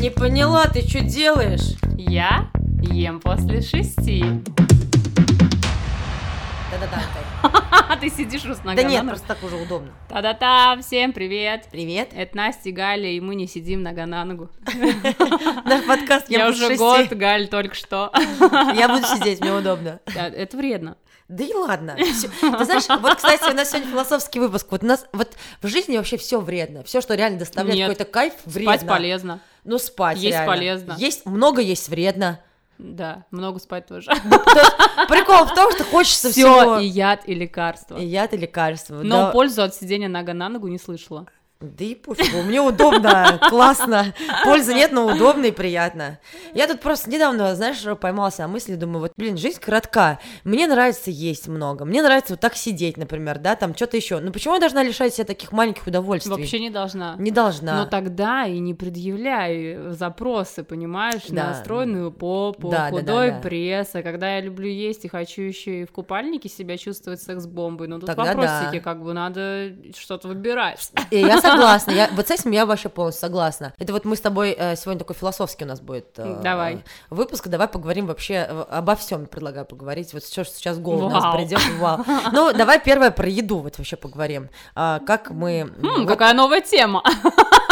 Не 0.00 0.10
поняла, 0.10 0.66
ты 0.66 0.80
что 0.88 1.00
делаешь? 1.00 1.76
Я 1.96 2.50
ем 2.80 3.20
после 3.20 3.60
шести. 3.60 4.24
Да-да-да. 6.70 7.96
Ты 8.00 8.08
сидишь 8.08 8.44
у 8.44 8.54
Да 8.64 8.82
нет, 8.82 9.06
просто 9.06 9.28
так 9.28 9.42
уже 9.42 9.56
удобно. 9.56 9.92
Та-да-та, 10.08 10.76
всем 10.80 11.12
привет. 11.12 11.68
Привет. 11.70 12.10
Это 12.14 12.36
Настя 12.36 12.70
и 12.70 12.72
Галя, 12.72 13.10
и 13.10 13.20
мы 13.20 13.34
не 13.34 13.46
сидим 13.46 13.82
нога 13.82 14.06
на 14.06 14.24
ногу. 14.24 14.50
Наш 15.64 15.84
подкаст 15.84 16.30
Я 16.30 16.48
уже 16.48 16.76
год, 16.76 17.12
Галь, 17.12 17.48
только 17.48 17.74
что. 17.74 18.10
Я 18.74 18.88
буду 18.88 19.06
сидеть, 19.06 19.40
мне 19.40 19.52
удобно. 19.52 20.00
Это 20.06 20.56
вредно. 20.56 20.96
Да 21.32 21.44
и 21.44 21.54
ладно. 21.54 21.96
Всё- 21.96 22.28
Ты 22.58 22.64
знаешь, 22.64 22.84
вот, 23.00 23.14
кстати, 23.16 23.50
у 23.50 23.54
нас 23.54 23.70
сегодня 23.70 23.90
философский 23.90 24.38
выпуск. 24.38 24.66
Вот 24.70 24.82
у 24.82 24.86
нас 24.86 25.06
вот 25.12 25.32
в 25.62 25.66
жизни 25.66 25.96
вообще 25.96 26.18
все 26.18 26.40
вредно. 26.40 26.84
Все, 26.84 27.00
что 27.00 27.14
реально 27.14 27.38
доставляет 27.38 27.76
Нет. 27.78 27.88
какой-то 27.88 28.10
кайф, 28.10 28.34
вредно. 28.44 28.74
Спать 28.76 28.88
полезно. 28.88 29.40
Ну, 29.64 29.78
спать 29.78 30.18
Есть 30.18 30.30
реально. 30.36 30.52
полезно. 30.52 30.94
Есть, 30.98 31.24
много 31.24 31.62
есть 31.62 31.88
вредно. 31.88 32.40
Да, 32.78 33.24
много 33.30 33.60
спать 33.60 33.86
тоже. 33.86 34.10
Прикол 35.08 35.44
в 35.46 35.54
том, 35.54 35.72
что 35.72 35.84
хочется 35.84 36.30
Все, 36.30 36.58
всего. 36.60 36.78
и 36.78 36.86
яд, 36.86 37.22
и 37.26 37.34
лекарство. 37.34 37.96
И 37.96 38.04
яд, 38.04 38.34
и 38.34 38.36
лекарства. 38.36 39.00
Но 39.02 39.16
да. 39.26 39.30
пользу 39.30 39.62
от 39.62 39.74
сидения 39.74 40.08
нога 40.08 40.34
на 40.34 40.48
ногу 40.48 40.68
не 40.68 40.78
слышала. 40.78 41.26
Да 41.62 41.84
и 41.84 41.94
пофигу, 41.94 42.42
мне 42.42 42.60
удобно, 42.60 43.38
классно. 43.48 44.12
Пользы 44.44 44.74
нет, 44.74 44.92
но 44.92 45.06
удобно 45.06 45.46
и 45.46 45.52
приятно. 45.52 46.18
Я 46.54 46.66
тут 46.66 46.80
просто 46.80 47.08
недавно, 47.10 47.54
знаешь, 47.54 47.78
поймался 48.00 48.42
на 48.42 48.48
мысли, 48.48 48.74
думаю, 48.74 49.00
вот, 49.00 49.12
блин, 49.16 49.36
жизнь 49.36 49.60
коротка. 49.60 50.18
Мне 50.44 50.66
нравится 50.66 51.10
есть 51.10 51.48
много, 51.48 51.84
мне 51.84 52.02
нравится 52.02 52.32
вот 52.32 52.40
так 52.40 52.56
сидеть, 52.56 52.96
например, 52.96 53.38
да, 53.38 53.54
там 53.56 53.74
что-то 53.76 53.96
еще. 53.96 54.18
Ну 54.18 54.32
почему 54.32 54.54
я 54.54 54.60
должна 54.60 54.82
лишать 54.82 55.14
себя 55.14 55.24
таких 55.24 55.52
маленьких 55.52 55.86
удовольствий? 55.86 56.30
Вообще 56.30 56.58
не 56.58 56.70
должна. 56.70 57.14
Не 57.18 57.30
должна. 57.30 57.76
Но 57.76 57.86
тогда 57.86 58.44
и 58.46 58.58
не 58.58 58.74
предъявляй 58.74 59.78
запросы, 59.90 60.64
понимаешь, 60.64 61.22
Да. 61.28 61.48
на 61.48 61.54
стройную 61.54 62.10
попу, 62.10 62.68
Да, 62.70 62.90
да, 62.90 62.90
да, 62.90 62.98
худой 62.98 63.30
да. 63.30 63.38
пресс. 63.40 63.90
А 63.94 64.02
когда 64.02 64.34
я 64.36 64.40
люблю 64.40 64.68
есть 64.68 65.04
и 65.04 65.08
хочу 65.08 65.42
еще 65.42 65.82
и 65.82 65.84
в 65.84 65.92
купальнике 65.92 66.48
себя 66.48 66.76
чувствовать 66.76 67.22
секс-бомбой, 67.22 67.88
ну 67.88 67.98
тут 67.98 68.06
Тогда 68.06 68.24
вопросики, 68.24 68.78
да. 68.78 68.80
как 68.80 69.02
бы 69.02 69.12
надо 69.12 69.72
что-то 69.96 70.28
выбирать. 70.28 70.90
И 71.10 71.18
я 71.20 71.40
согласна, 71.52 71.90
я, 71.92 72.08
вот 72.12 72.28
с 72.28 72.30
этим 72.30 72.50
я 72.50 72.66
вообще 72.66 72.88
полностью 72.88 73.20
согласна. 73.20 73.72
Это 73.78 73.92
вот 73.92 74.04
мы 74.04 74.16
с 74.16 74.20
тобой 74.20 74.54
э, 74.58 74.76
сегодня 74.76 74.98
такой 74.98 75.16
философский 75.16 75.64
у 75.64 75.68
нас 75.68 75.80
будет 75.80 76.06
э, 76.18 76.40
Давай. 76.42 76.82
выпуск, 77.10 77.48
давай 77.48 77.68
поговорим 77.68 78.06
вообще 78.06 78.46
э, 78.48 78.64
обо 78.70 78.94
всем, 78.96 79.26
предлагаю 79.26 79.66
поговорить. 79.66 80.12
Вот 80.12 80.22
все, 80.22 80.44
что 80.44 80.56
сейчас 80.56 80.76
в 80.76 80.82
голову 80.82 81.08
нас 81.10 81.34
придет, 81.34 81.60
вау. 81.78 82.04
Ну, 82.32 82.52
давай 82.52 82.80
первое 82.80 83.10
про 83.10 83.28
еду 83.28 83.58
вот 83.58 83.78
вообще 83.78 83.96
поговорим. 83.96 84.48
А, 84.74 85.00
как 85.00 85.30
мы... 85.30 85.72
Хм, 85.82 86.06
какая 86.06 86.34
новая 86.34 86.60
тема. 86.60 87.02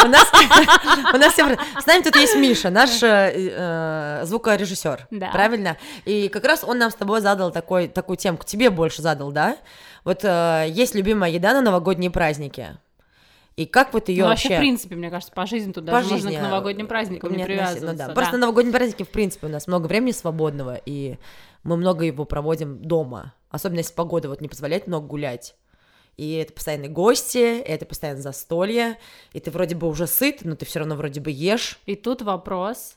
У 0.03 0.07
нас, 0.07 0.31
у 1.13 1.17
нас 1.17 1.33
всем- 1.33 1.57
с 1.79 1.85
нами 1.85 2.01
тут 2.01 2.15
есть 2.15 2.35
Миша, 2.35 2.69
наш 2.69 3.01
э, 3.03 4.21
звукорежиссер, 4.25 5.07
Да. 5.11 5.27
правильно? 5.31 5.77
И 6.05 6.27
как 6.29 6.45
раз 6.45 6.63
он 6.63 6.77
нам 6.79 6.91
с 6.91 6.95
тобой 6.95 7.21
задал 7.21 7.51
такой, 7.51 7.87
такую 7.87 8.17
темку, 8.17 8.45
тебе 8.45 8.69
больше 8.69 9.01
задал, 9.01 9.31
да? 9.31 9.57
Вот 10.03 10.21
э, 10.23 10.65
есть 10.69 10.95
любимая 10.95 11.29
еда 11.31 11.53
на 11.53 11.61
новогодние 11.61 12.09
праздники. 12.09 12.77
И 13.57 13.65
как 13.65 13.93
вот 13.93 14.09
ее 14.09 14.23
Ну, 14.23 14.29
вообще... 14.29 14.49
вообще, 14.49 14.57
в 14.57 14.61
принципе, 14.61 14.95
мне 14.95 15.09
кажется, 15.09 15.33
по 15.33 15.45
жизни 15.45 15.71
тут 15.71 15.85
по 15.85 15.91
даже 15.91 16.09
жизни, 16.09 16.25
можно 16.25 16.39
к 16.39 16.43
новогодним 16.43 16.87
праздникам 16.87 17.35
не 17.35 17.43
привязываться. 17.43 17.91
Ну 17.91 17.97
да, 17.97 18.07
да. 18.07 18.13
просто 18.13 18.37
новогодние 18.37 18.73
праздники, 18.73 19.03
в 19.03 19.09
принципе, 19.09 19.47
у 19.47 19.49
нас 19.49 19.67
много 19.67 19.87
времени 19.87 20.11
свободного, 20.11 20.79
и 20.85 21.17
мы 21.63 21.77
много 21.77 22.05
его 22.05 22.25
проводим 22.25 22.79
дома. 22.79 23.33
Особенно 23.49 23.79
если 23.79 23.93
погода 23.93 24.29
вот 24.29 24.41
не 24.41 24.47
позволяет 24.47 24.87
много 24.87 25.05
гулять. 25.05 25.55
И 26.17 26.33
это 26.33 26.53
постоянные 26.53 26.89
гости, 26.89 27.59
это 27.59 27.85
постоянно 27.85 28.21
застолье, 28.21 28.97
и 29.33 29.39
ты 29.39 29.51
вроде 29.51 29.75
бы 29.75 29.87
уже 29.87 30.07
сыт, 30.07 30.39
но 30.43 30.55
ты 30.55 30.65
все 30.65 30.79
равно 30.79 30.95
вроде 30.95 31.19
бы 31.19 31.31
ешь. 31.31 31.79
И 31.85 31.95
тут 31.95 32.21
вопрос, 32.21 32.95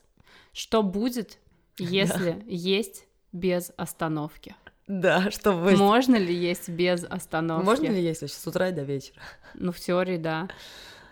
что 0.53 0.83
будет, 0.83 1.39
если 1.79 2.43
есть 2.47 3.07
без 3.33 3.73
остановки? 3.77 4.55
Да, 4.87 5.31
что 5.31 5.53
вы... 5.53 5.77
Можно 5.77 6.17
ли 6.17 6.35
есть 6.35 6.69
без 6.69 7.05
остановки? 7.05 7.65
Можно 7.65 7.87
ли 7.87 8.03
есть 8.03 8.21
вообще 8.21 8.37
с 8.37 8.47
утра 8.47 8.69
и 8.69 8.73
до 8.73 8.83
вечера? 8.83 9.21
Ну, 9.55 9.73
в 9.73 9.81
теории, 9.81 10.19
да. 10.19 10.49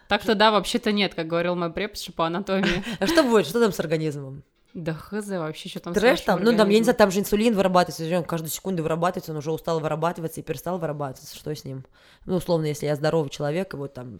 Так-то 0.08 0.34
да, 0.34 0.50
вообще-то 0.50 0.92
нет, 0.92 1.14
как 1.14 1.26
говорил 1.26 1.54
мой 1.54 1.72
преподша 1.72 2.12
по 2.12 2.26
анатомии. 2.26 2.84
А 3.00 3.06
что 3.06 3.22
будет? 3.22 3.46
Что 3.46 3.60
там 3.60 3.72
с 3.72 3.80
организмом? 3.80 4.42
Да 4.74 4.94
хз 4.94 5.28
вообще, 5.28 5.68
что 5.68 5.80
там 5.80 5.92
Трэш 5.92 6.22
там? 6.22 6.42
Ну, 6.42 6.56
там, 6.56 6.68
я 6.70 6.78
не 6.78 6.84
знаю, 6.84 6.96
там 6.96 7.10
же 7.10 7.20
инсулин 7.20 7.54
вырабатывается, 7.54 8.16
он 8.16 8.24
каждую 8.24 8.50
секунду 8.50 8.82
вырабатывается, 8.82 9.32
он 9.32 9.38
уже 9.38 9.52
устал 9.52 9.80
вырабатываться 9.80 10.40
и 10.40 10.42
перестал 10.42 10.78
вырабатываться. 10.78 11.36
Что 11.36 11.54
с 11.54 11.64
ним? 11.64 11.84
Ну, 12.24 12.36
условно, 12.36 12.66
если 12.66 12.86
я 12.86 12.96
здоровый 12.96 13.30
человек, 13.30 13.74
и 13.74 13.76
вот 13.76 13.92
там... 13.92 14.18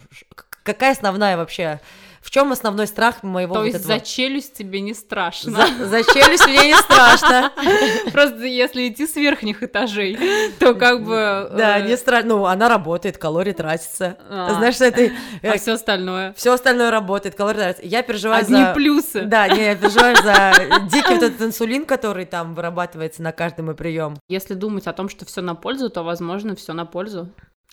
Какая 0.62 0.92
основная 0.92 1.36
вообще... 1.36 1.80
В 2.22 2.30
чем 2.30 2.52
основной 2.52 2.86
страх 2.86 3.24
моего 3.24 3.54
То 3.54 3.60
вот 3.60 3.66
есть 3.66 3.80
этого... 3.80 3.98
за 3.98 4.00
челюсть 4.00 4.54
тебе 4.54 4.80
не 4.80 4.94
страшно. 4.94 5.66
За, 5.76 5.86
за 5.86 6.04
челюсть 6.04 6.46
мне 6.46 6.68
не 6.68 6.76
страшно. 6.76 7.52
Просто 8.12 8.44
если 8.44 8.88
идти 8.88 9.08
с 9.08 9.16
верхних 9.16 9.64
этажей, 9.64 10.16
то 10.60 10.74
как 10.74 11.02
бы... 11.02 11.50
Да, 11.52 11.80
э, 11.80 11.88
не 11.88 11.96
страшно. 11.96 12.36
Ну, 12.36 12.46
она 12.46 12.68
работает, 12.68 13.18
калории 13.18 13.52
тратятся. 13.52 14.18
А. 14.30 14.54
Знаешь, 14.54 14.76
что 14.76 14.84
это... 14.84 15.10
А 15.42 15.58
все 15.58 15.72
остальное. 15.72 16.32
Все 16.34 16.52
остальное 16.52 16.92
работает, 16.92 17.34
калории 17.34 17.58
тратятся. 17.58 17.86
Я 17.86 18.02
переживаю 18.02 18.42
Одни 18.42 18.66
за... 18.66 18.72
плюсы. 18.72 19.22
Да, 19.22 19.48
не, 19.48 19.64
я 19.64 19.74
переживаю 19.74 20.16
за 20.22 20.52
дикий 20.92 21.14
вот 21.14 21.24
этот 21.24 21.42
инсулин, 21.42 21.84
который 21.84 22.24
там 22.24 22.54
вырабатывается 22.54 23.20
на 23.22 23.32
каждый 23.32 23.62
мой 23.62 23.74
прием. 23.74 24.16
Если 24.28 24.54
думать 24.54 24.86
о 24.86 24.92
том, 24.92 25.08
что 25.08 25.26
все 25.26 25.40
на 25.40 25.56
пользу, 25.56 25.90
то, 25.90 26.04
возможно, 26.04 26.54
все 26.54 26.72
на 26.72 26.86
пользу. 26.86 27.28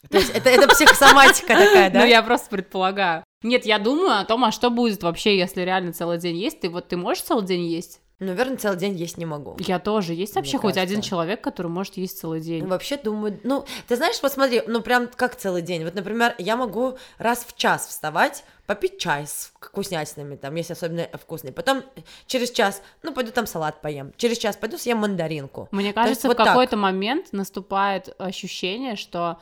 То 0.10 0.18
есть 0.18 0.30
это, 0.32 0.50
это 0.50 0.68
психосоматика 0.68 1.48
такая, 1.48 1.90
да? 1.90 2.00
Ну, 2.00 2.06
я 2.06 2.24
просто 2.24 2.50
предполагаю. 2.50 3.24
Нет, 3.44 3.66
я 3.66 3.80
думаю 3.80 4.20
о 4.20 4.26
том, 4.26 4.44
а 4.44 4.52
что 4.52 4.70
будет 4.70 5.04
вообще, 5.04 5.38
если 5.38 5.62
реально 5.62 5.94
целый 5.94 6.18
день 6.18 6.38
есть. 6.38 6.62
Ты 6.62 6.70
вот 6.70 6.88
ты 6.88 6.98
можешь 6.98 7.24
целый 7.24 7.46
день 7.46 7.66
есть? 7.66 8.02
Наверное, 8.20 8.58
целый 8.58 8.78
день 8.78 8.96
есть 8.96 9.18
не 9.18 9.26
могу. 9.26 9.56
Я 9.60 9.80
тоже. 9.80 10.14
Есть 10.14 10.36
Мне 10.36 10.42
вообще 10.42 10.58
хоть 10.58 10.76
один 10.76 10.98
кажется. 10.98 11.10
человек, 11.10 11.42
который 11.42 11.68
может 11.68 11.96
есть 11.96 12.20
целый 12.20 12.42
день? 12.42 12.66
Вообще 12.66 12.98
думаю, 12.98 13.40
ну, 13.44 13.66
ты 13.88 13.96
знаешь, 13.96 14.18
вот 14.22 14.34
смотри, 14.34 14.62
ну 14.68 14.82
прям 14.82 15.08
как 15.08 15.38
целый 15.38 15.62
день. 15.62 15.86
Вот, 15.86 15.96
например, 15.96 16.36
я 16.38 16.58
могу 16.58 16.98
раз 17.18 17.46
в 17.48 17.56
час 17.56 17.88
вставать, 17.88 18.44
попить 18.66 19.00
чай 19.00 19.26
с 19.26 19.54
вкуснятинами, 19.62 20.36
там, 20.36 20.54
если 20.56 20.74
особенно 20.74 21.08
вкусный. 21.14 21.54
Потом 21.54 21.82
через 22.28 22.52
час, 22.52 22.82
ну, 23.04 23.14
пойду 23.14 23.32
там 23.32 23.48
салат 23.48 23.82
поем. 23.82 24.12
Через 24.18 24.38
час 24.38 24.58
пойду 24.58 24.78
съем 24.78 24.98
мандаринку. 24.98 25.70
Мне 25.72 25.86
есть 25.86 25.96
кажется, 25.96 26.28
вот 26.28 26.38
в 26.38 26.44
какой-то 26.44 26.76
момент 26.76 27.28
наступает 27.32 28.14
ощущение, 28.20 28.98
что 28.98 29.40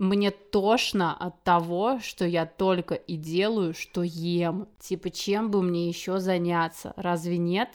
мне 0.00 0.30
тошно 0.30 1.14
от 1.14 1.44
того, 1.44 2.00
что 2.02 2.24
я 2.24 2.46
только 2.46 2.94
и 2.94 3.16
делаю, 3.16 3.74
что 3.74 4.02
ем. 4.02 4.66
Типа, 4.80 5.10
чем 5.10 5.50
бы 5.50 5.62
мне 5.62 5.88
еще 5.88 6.20
заняться? 6.20 6.94
Разве 6.96 7.36
нет? 7.36 7.68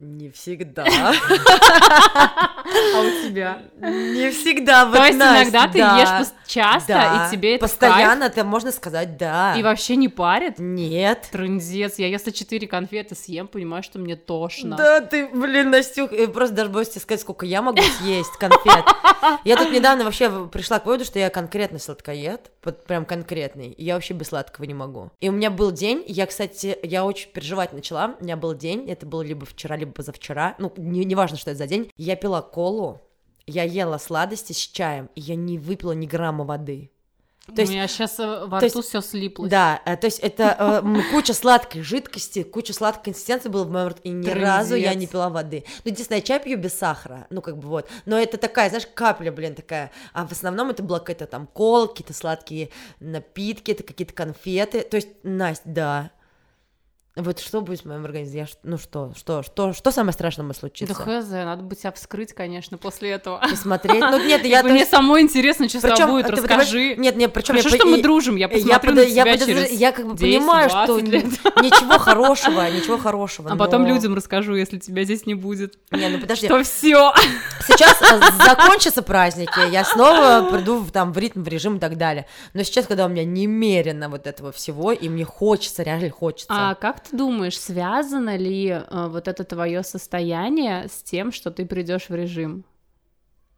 Не 0.00 0.30
всегда. 0.30 0.84
А 2.94 3.00
у 3.00 3.26
тебя? 3.26 3.62
Не 3.80 4.30
всегда. 4.30 4.92
То 4.92 5.04
есть 5.04 5.16
иногда 5.16 5.68
ты 5.68 5.78
ешь 5.78 6.28
часто, 6.48 6.94
да. 6.94 7.28
и 7.28 7.30
тебе 7.30 7.54
это 7.54 7.66
Постоянно, 7.66 8.24
это 8.24 8.42
можно 8.44 8.72
сказать, 8.72 9.16
да. 9.16 9.54
и 9.56 9.62
вообще 9.62 9.96
не 9.96 10.08
парит? 10.08 10.58
Нет. 10.58 11.28
Трындец, 11.30 11.98
я 11.98 12.08
если 12.08 12.30
четыре 12.30 12.66
конфеты 12.66 13.14
съем, 13.14 13.46
понимаю, 13.46 13.82
что 13.82 13.98
мне 13.98 14.16
тошно. 14.16 14.76
Да, 14.76 15.00
ты, 15.00 15.28
блин, 15.28 15.70
Настюх, 15.70 16.10
просто 16.32 16.56
даже 16.56 16.70
боюсь 16.70 16.88
тебе 16.88 17.00
сказать, 17.00 17.20
сколько 17.20 17.46
я 17.46 17.62
могу 17.62 17.82
съесть 17.82 18.32
конфет. 18.38 18.84
Я 19.44 19.56
тут 19.56 19.70
недавно 19.70 20.04
вообще 20.04 20.46
пришла 20.48 20.78
к 20.78 20.86
выводу, 20.86 21.04
что 21.04 21.18
я 21.18 21.30
конкретно 21.30 21.78
сладкоед, 21.78 22.50
вот 22.64 22.84
прям 22.84 23.04
конкретный, 23.04 23.70
и 23.70 23.84
я 23.84 23.94
вообще 23.94 24.14
без 24.14 24.28
сладкого 24.28 24.64
не 24.64 24.74
могу. 24.74 25.10
И 25.20 25.28
у 25.28 25.32
меня 25.32 25.50
был 25.50 25.70
день, 25.70 26.02
я, 26.06 26.26
кстати, 26.26 26.78
я 26.82 27.04
очень 27.04 27.30
переживать 27.30 27.72
начала, 27.72 28.16
у 28.18 28.24
меня 28.24 28.36
был 28.36 28.54
день, 28.54 28.88
это 28.88 29.06
было 29.06 29.22
либо 29.22 29.44
вчера, 29.44 29.76
либо 29.76 29.92
позавчера, 29.92 30.54
ну, 30.58 30.72
не, 30.76 31.04
неважно, 31.04 31.36
что 31.36 31.50
это 31.50 31.58
за 31.58 31.66
день, 31.66 31.92
я 31.96 32.16
пила 32.16 32.40
колу, 32.42 33.00
я 33.50 33.64
ела 33.64 33.98
сладости 33.98 34.52
с 34.52 34.56
чаем, 34.58 35.08
и 35.14 35.20
я 35.20 35.34
не 35.36 35.58
выпила 35.58 35.92
ни 35.92 36.06
грамма 36.06 36.44
воды. 36.44 36.90
То 37.54 37.62
есть- 37.62 37.72
У 37.72 37.74
меня 37.74 37.88
сейчас 37.88 38.18
во 38.18 38.58
то 38.58 38.64
есть- 38.66 38.76
рту 38.76 38.82
все 38.86 39.00
слиплось. 39.00 39.50
Да, 39.50 39.80
э, 39.86 39.96
то 39.96 40.06
есть 40.06 40.18
это 40.18 40.82
э, 40.84 41.00
куча 41.10 41.32
сладкой 41.32 41.80
жидкости, 41.80 42.42
куча 42.42 42.74
сладкой 42.74 43.04
консистенции 43.04 43.48
было 43.48 43.64
в 43.64 43.70
моем 43.70 43.88
рту, 43.88 44.00
и 44.04 44.10
ни 44.10 44.22
Трындец. 44.22 44.42
разу 44.42 44.74
я 44.74 44.92
не 44.92 45.06
пила 45.06 45.30
воды. 45.30 45.64
Ну, 45.82 45.90
единственное, 45.90 46.18
я 46.18 46.22
чай 46.26 46.40
пью 46.40 46.58
без 46.58 46.74
сахара, 46.74 47.26
ну, 47.30 47.40
как 47.40 47.56
бы 47.56 47.68
вот. 47.68 47.88
Но 48.04 48.18
это 48.18 48.36
такая, 48.36 48.68
знаешь, 48.68 48.86
капля, 48.92 49.32
блин, 49.32 49.54
такая. 49.54 49.90
А 50.12 50.26
в 50.26 50.32
основном 50.32 50.68
это 50.68 50.82
была 50.82 50.98
какая-то 50.98 51.24
там 51.26 51.46
кол, 51.46 51.88
какие-то 51.88 52.12
сладкие 52.12 52.68
напитки, 53.00 53.70
это 53.70 53.82
какие-то 53.82 54.12
конфеты. 54.12 54.82
То 54.82 54.96
есть, 54.96 55.08
Настя, 55.22 55.62
да. 55.64 56.10
Вот 57.18 57.40
что 57.40 57.60
будет 57.62 57.80
в 57.80 57.84
моем 57.86 58.04
организме? 58.04 58.40
Я 58.40 58.46
ну 58.62 58.78
что, 58.78 59.12
что, 59.16 59.42
что, 59.42 59.72
что 59.72 59.90
самое 59.90 60.12
страшное 60.12 60.46
может 60.46 60.62
Да 60.62 60.94
хз, 60.94 61.28
надо 61.30 61.64
бы 61.64 61.74
тебя 61.74 61.90
вскрыть, 61.90 62.32
конечно, 62.32 62.78
после 62.78 63.10
этого. 63.10 63.40
Посмотреть? 63.50 64.00
Ну 64.00 64.24
нет, 64.24 64.44
я... 64.44 64.62
Мне 64.62 64.86
самой 64.86 65.22
интересно, 65.22 65.68
что 65.68 65.80
с 65.80 65.82
тобой 65.82 66.22
будет, 66.22 66.30
расскажи. 66.30 66.94
Нет, 66.96 67.16
нет, 67.16 67.32
причем 67.32 67.56
Хорошо, 67.56 67.74
что 67.74 67.86
мы 67.86 68.02
дружим, 68.02 68.36
я 68.36 68.48
посмотрю 68.48 68.94
на 68.94 69.04
тебя 69.04 69.36
через 69.36 69.72
я 69.72 69.90
как 69.90 70.06
бы 70.06 70.16
10, 70.16 70.38
понимаю, 70.38 70.68
что 70.68 70.86
20 70.86 71.08
лет. 71.08 71.24
ничего 71.24 71.98
хорошего, 71.98 72.70
ничего 72.70 72.98
хорошего. 72.98 73.50
А 73.50 73.56
потом 73.56 73.84
людям 73.86 74.14
расскажу, 74.14 74.54
если 74.54 74.78
тебя 74.78 75.02
здесь 75.02 75.26
не 75.26 75.34
будет. 75.34 75.74
Не, 75.90 76.08
ну 76.08 76.20
подожди. 76.20 76.46
Что 76.46 76.62
все. 76.62 77.12
Сейчас 77.66 78.00
э, 78.00 78.20
закончатся 78.46 79.02
праздники, 79.02 79.70
я 79.70 79.84
снова 79.84 80.48
приду 80.50 80.78
в, 80.78 80.92
там 80.92 81.12
в 81.12 81.18
ритм, 81.18 81.42
в 81.42 81.48
режим 81.48 81.76
и 81.76 81.80
так 81.80 81.96
далее. 81.96 82.26
Но 82.54 82.62
сейчас, 82.62 82.86
когда 82.86 83.06
у 83.06 83.08
меня 83.08 83.24
немерено 83.24 84.08
вот 84.08 84.26
этого 84.26 84.52
всего, 84.52 84.92
и 84.92 85.08
мне 85.08 85.24
хочется, 85.24 85.82
реально 85.82 86.10
хочется. 86.10 86.46
А 86.50 86.74
как 86.74 87.07
ты 87.08 87.16
думаешь, 87.16 87.58
связано 87.58 88.36
ли 88.36 88.68
э, 88.68 89.08
вот 89.08 89.28
это 89.28 89.44
твое 89.44 89.82
состояние 89.82 90.88
с 90.88 91.02
тем, 91.02 91.32
что 91.32 91.50
ты 91.50 91.66
придешь 91.66 92.08
в 92.08 92.14
режим? 92.14 92.64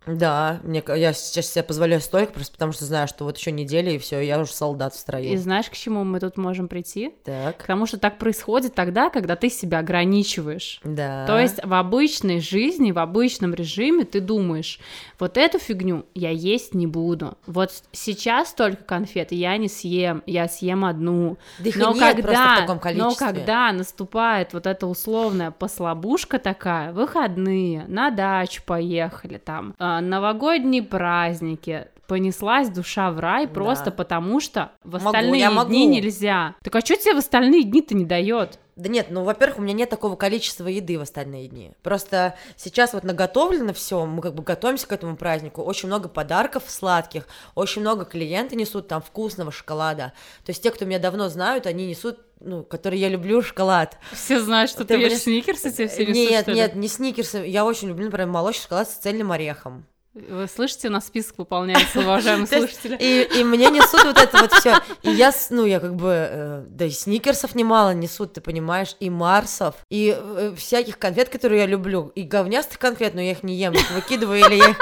Да, 0.07 0.61
мне, 0.63 0.83
я 0.97 1.13
сейчас 1.13 1.47
себе 1.53 1.63
позволяю 1.63 2.01
столько, 2.01 2.33
просто 2.33 2.53
потому 2.53 2.73
что 2.73 2.85
знаю, 2.87 3.07
что 3.07 3.25
вот 3.25 3.37
еще 3.37 3.53
неделя, 3.53 3.93
и 3.93 3.99
все, 3.99 4.21
я 4.21 4.41
уже 4.41 4.53
солдат 4.53 4.95
в 4.95 4.99
строю. 4.99 5.27
И 5.27 5.37
знаешь, 5.37 5.69
к 5.69 5.75
чему 5.75 6.05
мы 6.05 6.21
тут 6.21 6.37
можем 6.39 6.69
прийти? 6.69 7.11
К 7.11 7.25
Так, 7.25 7.63
тому, 7.67 7.87
что 7.87 7.99
так 7.99 8.19
происходит 8.19 8.75
тогда, 8.75 9.11
когда 9.11 9.37
ты 9.37 9.51
себя 9.51 9.79
ограничиваешь. 9.81 10.81
да. 10.85 11.27
То 11.27 11.39
есть 11.39 11.61
в 11.65 11.75
обычной 11.75 12.41
жизни, 12.41 12.93
в 12.93 12.99
обычном 12.99 13.55
режиме 13.55 14.05
ты 14.05 14.21
думаешь, 14.21 14.81
вот 15.19 15.37
эту 15.37 15.59
фигню 15.59 16.07
я 16.15 16.31
есть 16.31 16.75
не 16.75 16.87
буду. 16.87 17.37
Вот 17.47 17.71
сейчас 17.93 18.55
только 18.55 18.83
конфеты 18.83 19.35
я 19.35 19.57
не 19.59 19.69
съем, 19.69 20.23
я 20.27 20.49
съем 20.49 20.85
одну. 20.85 21.37
Да 21.59 21.69
их 21.69 21.77
Но 21.77 21.93
нет 21.93 22.17
когда, 22.17 22.57
в 22.57 22.61
таком 22.61 22.77
но 22.77 22.81
количестве. 22.81 23.27
когда 23.27 23.73
наступает 23.73 24.55
вот 24.55 24.67
эта 24.67 24.87
условная 24.87 25.51
послабушка 25.51 26.39
такая, 26.39 26.93
выходные, 26.93 27.85
на 27.87 28.11
дачу 28.11 28.63
поехали, 28.65 29.37
там, 29.39 29.75
а, 29.99 30.01
новогодние 30.01 30.83
праздники, 30.83 31.89
понеслась 32.07 32.69
душа 32.69 33.11
в 33.13 33.21
рай 33.21 33.47
Да. 33.47 33.53
просто 33.53 33.91
потому, 33.91 34.41
что 34.41 34.73
в 34.83 34.95
Могу, 34.95 35.07
остальные 35.07 35.49
могу. 35.51 35.69
дни 35.71 35.87
нельзя. 35.87 36.55
Так 36.63 36.75
а 36.75 36.81
что 36.81 36.97
тебе 36.97 37.15
в 37.15 37.19
остальные 37.19 37.65
дни-то 37.65 37.95
не 37.95 38.05
дает? 38.05 38.59
Да 38.77 38.89
нет, 38.89 39.09
ну, 39.11 39.25
во-первых, 39.25 39.59
у 39.59 39.63
меня 39.63 39.75
нет 39.75 39.91
такого 39.91 40.17
количества 40.17 40.67
еды 40.67 40.99
в 40.99 41.03
остальные 41.03 41.49
дни. 41.49 41.73
Просто 41.83 42.35
сейчас 42.57 42.95
вот 42.95 43.05
наготовлено 43.05 43.75
все, 43.75 44.07
мы 44.07 44.23
как 44.23 44.35
бы 44.35 44.43
готовимся 44.43 44.87
к 44.89 44.93
этому 44.93 45.17
празднику. 45.17 45.63
Очень 45.63 45.89
много 45.89 46.09
подарков 46.09 46.63
сладких, 46.67 47.29
очень 47.55 47.83
много 47.83 48.07
клиенты 48.07 48.57
несут 48.57 48.89
там 48.89 49.03
вкусного 49.03 49.53
шоколада. 49.53 50.13
То 50.47 50.51
есть 50.51 50.63
те, 50.63 50.71
кто 50.71 50.87
меня 50.87 50.99
давно 50.99 51.29
знают, 51.29 51.67
они 51.67 51.87
несут, 51.87 52.19
ну, 52.41 52.65
которые 52.65 53.01
я 53.01 53.09
люблю 53.09 53.43
шоколад. 53.43 53.99
Все 54.13 54.41
знают, 54.41 54.71
что 54.71 54.81
ты, 54.85 54.95
Ты 54.95 55.01
ешь 55.01 55.09
блин- 55.09 55.19
сникерсы, 55.19 55.71
тебе 55.71 55.89
все 55.89 56.07
несут, 56.07 56.15
Нет, 56.15 56.47
нет, 56.49 56.75
не 56.75 56.89
сникерсы. 56.89 57.39
Я 57.47 57.65
очень 57.65 57.89
люблю, 57.89 58.07
например, 58.07 58.29
молочный 58.29 58.63
шоколад 58.63 58.89
с 58.89 58.95
цельным 58.95 59.33
орехом. 59.33 59.87
Вы 60.13 60.49
слышите, 60.49 60.89
у 60.89 60.91
нас 60.91 61.07
список 61.07 61.39
выполняется, 61.39 62.01
уважаемые 62.01 62.47
слушатели. 62.49 62.97
И, 62.99 63.41
и 63.41 63.45
мне 63.45 63.71
несут 63.71 64.03
вот 64.05 64.19
это 64.19 64.39
вот 64.39 64.53
все. 64.55 64.77
И 65.03 65.11
я, 65.11 65.31
ну, 65.51 65.65
я 65.65 65.79
как 65.79 65.95
бы, 65.95 66.13
э, 66.13 66.65
да 66.69 66.87
и 66.87 66.91
сникерсов 66.91 67.55
немало 67.55 67.95
несут, 67.95 68.33
ты 68.33 68.41
понимаешь, 68.41 68.97
и 68.99 69.09
марсов, 69.09 69.77
и 69.89 70.17
э, 70.19 70.53
всяких 70.57 70.99
конфет, 70.99 71.29
которые 71.29 71.61
я 71.61 71.67
люблю, 71.67 72.11
и 72.17 72.23
говнястых 72.23 72.81
конфет, 72.81 73.15
но 73.15 73.21
я 73.21 73.31
их 73.33 73.45
не 73.45 73.55
ем, 73.55 73.73
их 73.75 73.89
выкидываю, 73.93 74.41
или 74.41 74.57
я 74.57 74.71
их 74.71 74.79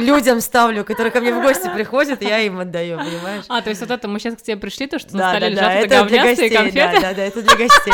людям 0.00 0.40
ставлю, 0.40 0.84
которые 0.84 1.12
ко 1.12 1.20
мне 1.20 1.32
в 1.32 1.42
гости 1.42 1.68
приходят, 1.74 2.22
я 2.22 2.40
им 2.40 2.58
отдаю, 2.58 2.98
понимаешь? 2.98 3.44
А, 3.48 3.62
то 3.62 3.70
есть 3.70 3.80
вот 3.80 3.90
это 3.90 4.08
мы 4.08 4.18
сейчас 4.18 4.34
к 4.34 4.42
тебе 4.42 4.56
пришли, 4.56 4.86
то, 4.86 4.98
что 4.98 5.16
на 5.16 5.30
столе 5.30 5.50
лежат 5.50 5.88
говнястые 5.88 6.50
гостей, 6.50 6.50
конфеты? 6.50 7.00
да, 7.00 7.00
да, 7.00 7.14
да, 7.14 7.22
это 7.22 7.42
для 7.42 7.56
гостей. 7.56 7.92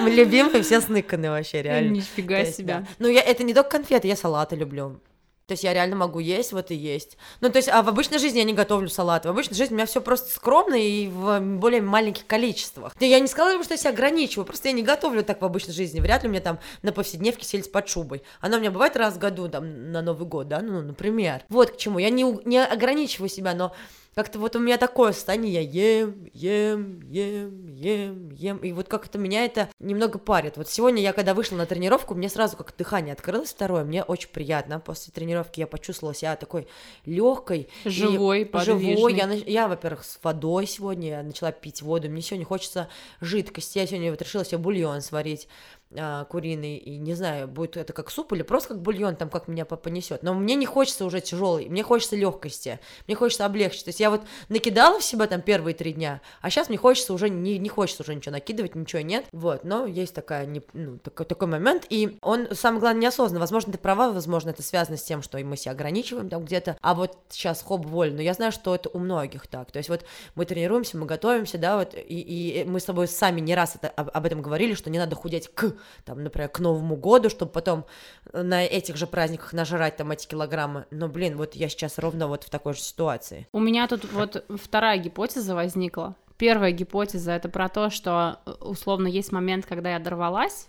Мы 0.00 0.10
любимые, 0.10 0.62
все 0.62 0.80
сныканы 0.80 1.30
вообще, 1.30 1.62
реально. 1.62 1.90
Нифига 1.90 2.44
себе. 2.44 2.86
Ну, 2.98 3.08
я, 3.08 3.20
это 3.20 3.42
не 3.44 3.54
только 3.54 3.70
конфеты, 3.70 4.08
я 4.08 4.16
салаты 4.16 4.56
люблю. 4.56 5.00
То 5.46 5.52
есть 5.52 5.62
я 5.62 5.74
реально 5.74 5.96
могу 5.96 6.20
есть, 6.20 6.52
вот 6.52 6.70
и 6.70 6.74
есть. 6.74 7.18
Ну, 7.40 7.50
то 7.50 7.58
есть, 7.58 7.68
а 7.68 7.82
в 7.82 7.88
обычной 7.88 8.18
жизни 8.18 8.38
я 8.38 8.44
не 8.44 8.54
готовлю 8.54 8.88
салат. 8.88 9.26
В 9.26 9.28
обычной 9.28 9.56
жизни 9.56 9.74
у 9.74 9.76
меня 9.76 9.86
все 9.86 10.00
просто 10.00 10.30
скромно 10.30 10.74
и 10.74 11.06
в 11.08 11.38
более 11.40 11.82
маленьких 11.82 12.26
количествах. 12.26 12.94
Я 12.98 13.20
не 13.20 13.26
сказала, 13.26 13.62
что 13.62 13.74
я 13.74 13.78
себя 13.78 13.90
ограничиваю, 13.90 14.46
просто 14.46 14.68
я 14.68 14.72
не 14.72 14.82
готовлю 14.82 15.22
так 15.22 15.42
в 15.42 15.44
обычной 15.44 15.74
жизни. 15.74 16.00
Вряд 16.00 16.22
ли 16.22 16.28
у 16.28 16.32
меня 16.32 16.40
там 16.40 16.58
на 16.82 16.92
повседневке 16.92 17.44
сельдь 17.44 17.70
под 17.70 17.88
шубой. 17.88 18.22
Она 18.40 18.56
у 18.56 18.60
меня 18.60 18.70
бывает 18.70 18.96
раз 18.96 19.14
в 19.14 19.18
году, 19.18 19.48
там, 19.48 19.92
на 19.92 20.00
Новый 20.00 20.26
год, 20.26 20.48
да, 20.48 20.60
ну, 20.60 20.80
например. 20.80 21.42
Вот 21.50 21.72
к 21.72 21.76
чему. 21.76 21.98
Я 21.98 22.08
не, 22.08 22.22
не 22.44 22.64
ограничиваю 22.64 23.28
себя, 23.28 23.52
но 23.54 23.74
как-то 24.14 24.38
вот 24.38 24.56
у 24.56 24.58
меня 24.58 24.78
такое 24.78 25.12
состояние, 25.12 25.52
я 25.52 25.60
ем, 25.60 26.30
ем, 26.32 27.00
ем, 27.02 27.66
ем, 27.68 28.30
ем, 28.30 28.56
и 28.58 28.72
вот 28.72 28.88
как-то 28.88 29.18
меня 29.18 29.44
это 29.44 29.68
немного 29.80 30.18
парит. 30.18 30.56
Вот 30.56 30.68
сегодня 30.68 31.02
я, 31.02 31.12
когда 31.12 31.34
вышла 31.34 31.56
на 31.56 31.66
тренировку, 31.66 32.14
мне 32.14 32.28
сразу 32.28 32.56
как 32.56 32.74
дыхание 32.76 33.12
открылось 33.12 33.50
второе, 33.50 33.84
мне 33.84 34.02
очень 34.02 34.28
приятно. 34.28 34.80
После 34.80 35.12
тренировки 35.12 35.60
я 35.60 35.66
почувствовала 35.66 36.14
себя 36.14 36.36
такой 36.36 36.66
легкой, 37.04 37.68
Живой, 37.84 38.46
подвижный. 38.46 38.96
живой. 38.96 39.14
Я, 39.14 39.32
я, 39.32 39.68
во-первых, 39.68 40.04
с 40.04 40.18
водой 40.22 40.66
сегодня, 40.66 41.08
я 41.08 41.22
начала 41.22 41.52
пить 41.52 41.82
воду, 41.82 42.08
мне 42.08 42.22
сегодня 42.22 42.46
хочется 42.46 42.88
жидкости, 43.20 43.78
я 43.78 43.86
сегодня 43.86 44.10
вот 44.10 44.22
решила 44.22 44.44
себе 44.44 44.58
бульон 44.58 45.00
сварить 45.00 45.48
а, 45.96 46.24
куриный, 46.24 46.76
и 46.76 46.98
не 46.98 47.14
знаю, 47.14 47.48
будет 47.48 47.76
это 47.76 47.92
как 47.92 48.10
суп 48.10 48.32
или 48.32 48.42
просто 48.42 48.70
как 48.70 48.82
бульон, 48.82 49.16
там 49.16 49.28
как 49.30 49.48
меня 49.48 49.64
папа 49.64 49.88
несет. 49.88 50.22
Но 50.22 50.34
мне 50.34 50.54
не 50.54 50.66
хочется 50.66 51.04
уже 51.04 51.20
тяжелый, 51.20 51.68
мне 51.68 51.82
хочется 51.82 52.16
легкости, 52.16 52.80
мне 53.06 53.16
хочется 53.16 53.46
облегчить. 53.46 53.84
То 53.84 53.88
есть 53.90 54.00
я 54.00 54.10
вот 54.10 54.22
накидала 54.48 54.98
в 55.00 55.04
себя 55.04 55.26
там 55.26 55.40
первые 55.42 55.74
три 55.74 55.92
дня, 55.92 56.20
а 56.40 56.50
сейчас 56.50 56.68
мне 56.68 56.78
хочется 56.78 57.12
уже, 57.14 57.28
не, 57.28 57.58
не 57.58 57.68
хочется 57.68 58.02
уже 58.02 58.14
ничего 58.14 58.32
накидывать, 58.32 58.74
ничего 58.74 59.02
нет. 59.02 59.26
Вот, 59.32 59.64
но 59.64 59.86
есть 59.86 60.14
такая, 60.14 60.46
не- 60.46 60.62
ну, 60.72 60.98
такой, 60.98 61.26
такой 61.26 61.48
момент, 61.48 61.86
и 61.88 62.18
он, 62.22 62.48
самое 62.52 62.80
главное, 62.80 63.02
неосознанно. 63.02 63.40
Возможно, 63.40 63.72
ты 63.72 63.78
права, 63.78 64.10
возможно, 64.10 64.50
это 64.50 64.62
связано 64.62 64.96
с 64.96 65.02
тем, 65.02 65.22
что 65.22 65.38
мы 65.38 65.56
себя 65.56 65.72
ограничиваем 65.72 66.28
там 66.28 66.44
где-то, 66.44 66.76
а 66.80 66.94
вот 66.94 67.16
сейчас 67.28 67.62
хоп 67.62 67.84
воль, 67.86 68.14
но 68.14 68.22
я 68.22 68.34
знаю, 68.34 68.52
что 68.52 68.74
это 68.74 68.88
у 68.88 68.98
многих 68.98 69.46
так. 69.46 69.70
То 69.70 69.78
есть 69.78 69.88
вот 69.88 70.04
мы 70.34 70.44
тренируемся, 70.44 70.96
мы 70.96 71.06
готовимся, 71.06 71.58
да, 71.58 71.76
вот, 71.76 71.94
и, 71.94 71.98
и 71.98 72.64
мы 72.64 72.80
с 72.80 72.84
тобой 72.84 73.08
сами 73.08 73.40
не 73.40 73.54
раз 73.54 73.76
это, 73.76 73.88
об, 73.88 74.10
об 74.12 74.26
этом 74.26 74.42
говорили, 74.42 74.74
что 74.74 74.90
не 74.90 74.98
надо 74.98 75.14
худеть 75.16 75.48
к, 75.54 75.74
там, 76.04 76.22
например, 76.22 76.48
к 76.48 76.60
Новому 76.60 76.96
году, 76.96 77.30
чтобы 77.30 77.52
потом 77.52 77.84
на 78.32 78.64
этих 78.64 78.96
же 78.96 79.06
праздниках 79.06 79.52
нажрать 79.52 79.96
там 79.96 80.10
эти 80.10 80.26
килограммы. 80.26 80.86
Но, 80.90 81.08
блин, 81.08 81.36
вот 81.36 81.54
я 81.54 81.68
сейчас 81.68 81.98
ровно 81.98 82.28
вот 82.28 82.44
в 82.44 82.50
такой 82.50 82.74
же 82.74 82.80
ситуации. 82.80 83.46
У 83.52 83.60
меня 83.60 83.86
тут 83.88 84.10
вот 84.12 84.44
вторая 84.48 84.98
гипотеза 84.98 85.54
возникла. 85.54 86.16
Первая 86.36 86.72
гипотеза 86.72 87.32
это 87.32 87.48
про 87.48 87.68
то, 87.68 87.90
что 87.90 88.40
э, 88.44 88.50
условно 88.60 89.06
есть 89.06 89.30
момент, 89.30 89.66
когда 89.66 89.92
я 89.92 89.98
дорвалась, 90.00 90.68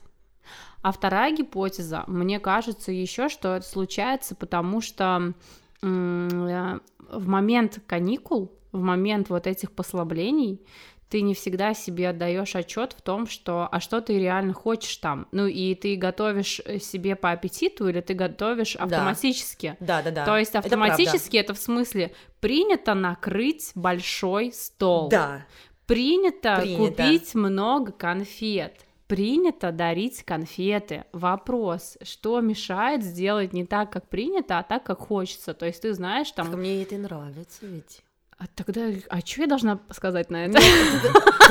а 0.82 0.92
вторая 0.92 1.36
гипотеза, 1.36 2.04
мне 2.06 2.40
кажется 2.40 2.92
еще, 2.92 3.30
что 3.30 3.56
это 3.56 3.66
случается, 3.66 4.36
потому 4.36 4.82
что 4.82 5.34
э, 5.82 6.80
в 7.10 7.28
момент 7.28 7.82
каникул, 7.88 8.52
в 8.72 8.82
момент 8.82 9.30
вот 9.30 9.48
этих 9.48 9.72
послаблений, 9.72 10.62
ты 11.10 11.22
не 11.22 11.34
всегда 11.34 11.74
себе 11.74 12.10
отдаешь 12.10 12.56
отчет 12.56 12.94
в 12.94 13.02
том, 13.02 13.28
что 13.28 13.68
а 13.72 13.80
что 13.80 14.02
ты 14.02 14.19
реально 14.19 14.54
хочешь 14.54 14.98
там. 14.98 15.28
Ну 15.31 15.46
и 15.46 15.75
ты 15.75 15.96
готовишь 15.96 16.62
э, 16.66 16.80
себе 16.80 17.16
по 17.16 17.31
аппетиту 17.31 17.88
или 17.88 18.02
ты 18.02 18.13
готовишь 18.13 18.75
автоматически. 18.75 19.78
Да, 19.80 20.02
да, 20.02 20.12
да. 20.12 20.25
То 20.25 20.38
есть 20.38 20.52
Это 20.52 20.60
автоматически 20.60 21.38
это, 21.38 21.54
в 21.54 21.57
смысле 21.57 22.13
принято 22.40 22.94
накрыть 22.94 23.72
большой 23.75 24.52
стол. 24.52 25.10
Да. 25.10 25.46
Принято, 25.86 26.60
Принято. 26.62 27.04
купить 27.04 27.35
много 27.35 27.92
конфет. 27.92 28.81
Принято 29.07 29.71
дарить 29.71 30.24
конфеты. 30.24 31.06
Вопрос, 31.12 31.97
что 32.02 32.42
мешает 32.42 33.04
сделать 33.04 33.54
не 33.54 33.66
так, 33.66 33.92
как 33.92 34.09
принято, 34.09 34.57
а 34.57 34.64
так, 34.64 34.83
как 34.83 35.00
хочется. 35.00 35.54
То 35.54 35.68
есть 35.68 35.83
ты 35.83 35.94
знаешь 35.94 36.31
Так 36.31 36.50
там... 36.50 36.59
мне 36.59 36.81
это 36.81 36.97
нравится 36.97 37.68
ведь. 37.68 38.02
А 38.37 38.45
тогда, 38.54 38.81
а 39.09 39.19
что 39.21 39.42
я 39.42 39.47
должна 39.47 39.80
сказать 39.92 40.30
на 40.30 40.45
это? 40.45 40.54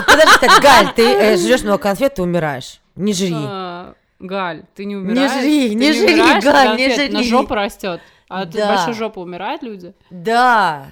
Подожди, 0.06 0.38
так, 0.40 0.62
Галь, 0.62 0.92
ты 0.94 1.02
э, 1.02 1.36
жрешь 1.38 1.62
много 1.62 1.78
конфет, 1.78 2.14
ты 2.16 2.22
умираешь. 2.22 2.80
Не 2.94 3.14
жри. 3.14 3.32
А, 3.34 3.94
Галь, 4.18 4.64
ты 4.74 4.84
не 4.84 4.96
умираешь? 4.96 5.32
жри, 5.32 5.74
не 5.74 5.92
жри, 5.92 6.14
умираешь 6.14 6.36
от 6.36 6.44
Галь, 6.44 6.76
не 6.76 6.94
жри. 6.94 7.24
жопа 7.28 7.54
растет. 7.56 8.00
А 8.28 8.42
от 8.42 8.50
Да. 8.50 8.68
большой 8.68 8.94
жопы 8.94 9.20
умирают 9.20 9.62
люди? 9.62 9.94
Да. 10.10 10.86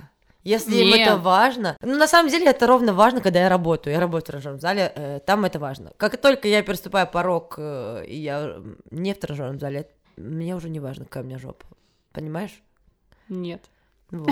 Если 0.44 0.74
им 0.76 0.88
Нет. 0.88 1.06
это 1.08 1.16
важно. 1.18 1.76
Ну, 1.80 1.96
на 1.96 2.08
самом 2.08 2.28
деле, 2.30 2.46
это 2.46 2.66
ровно 2.66 2.92
важно, 2.92 3.20
когда 3.20 3.40
я 3.40 3.48
работаю. 3.48 3.94
Я 3.94 4.00
работаю 4.00 4.22
в 4.22 4.26
тренажерном 4.26 4.60
зале, 4.60 4.92
э, 4.94 5.20
там 5.24 5.44
это 5.44 5.58
важно. 5.60 5.92
Как 5.98 6.16
только 6.20 6.48
я 6.48 6.62
переступаю 6.62 7.06
порог, 7.06 7.54
э, 7.58 8.04
и 8.08 8.16
я 8.18 8.56
не 8.90 9.14
в 9.14 9.18
тренажерном 9.20 9.60
зале, 9.60 9.88
мне 10.16 10.56
уже 10.56 10.68
не 10.68 10.80
важно, 10.80 11.04
какая 11.04 11.22
у 11.22 11.26
меня 11.26 11.38
жопа. 11.38 11.64
Понимаешь? 12.12 12.60
Нет. 13.28 13.62
Вот. 14.10 14.28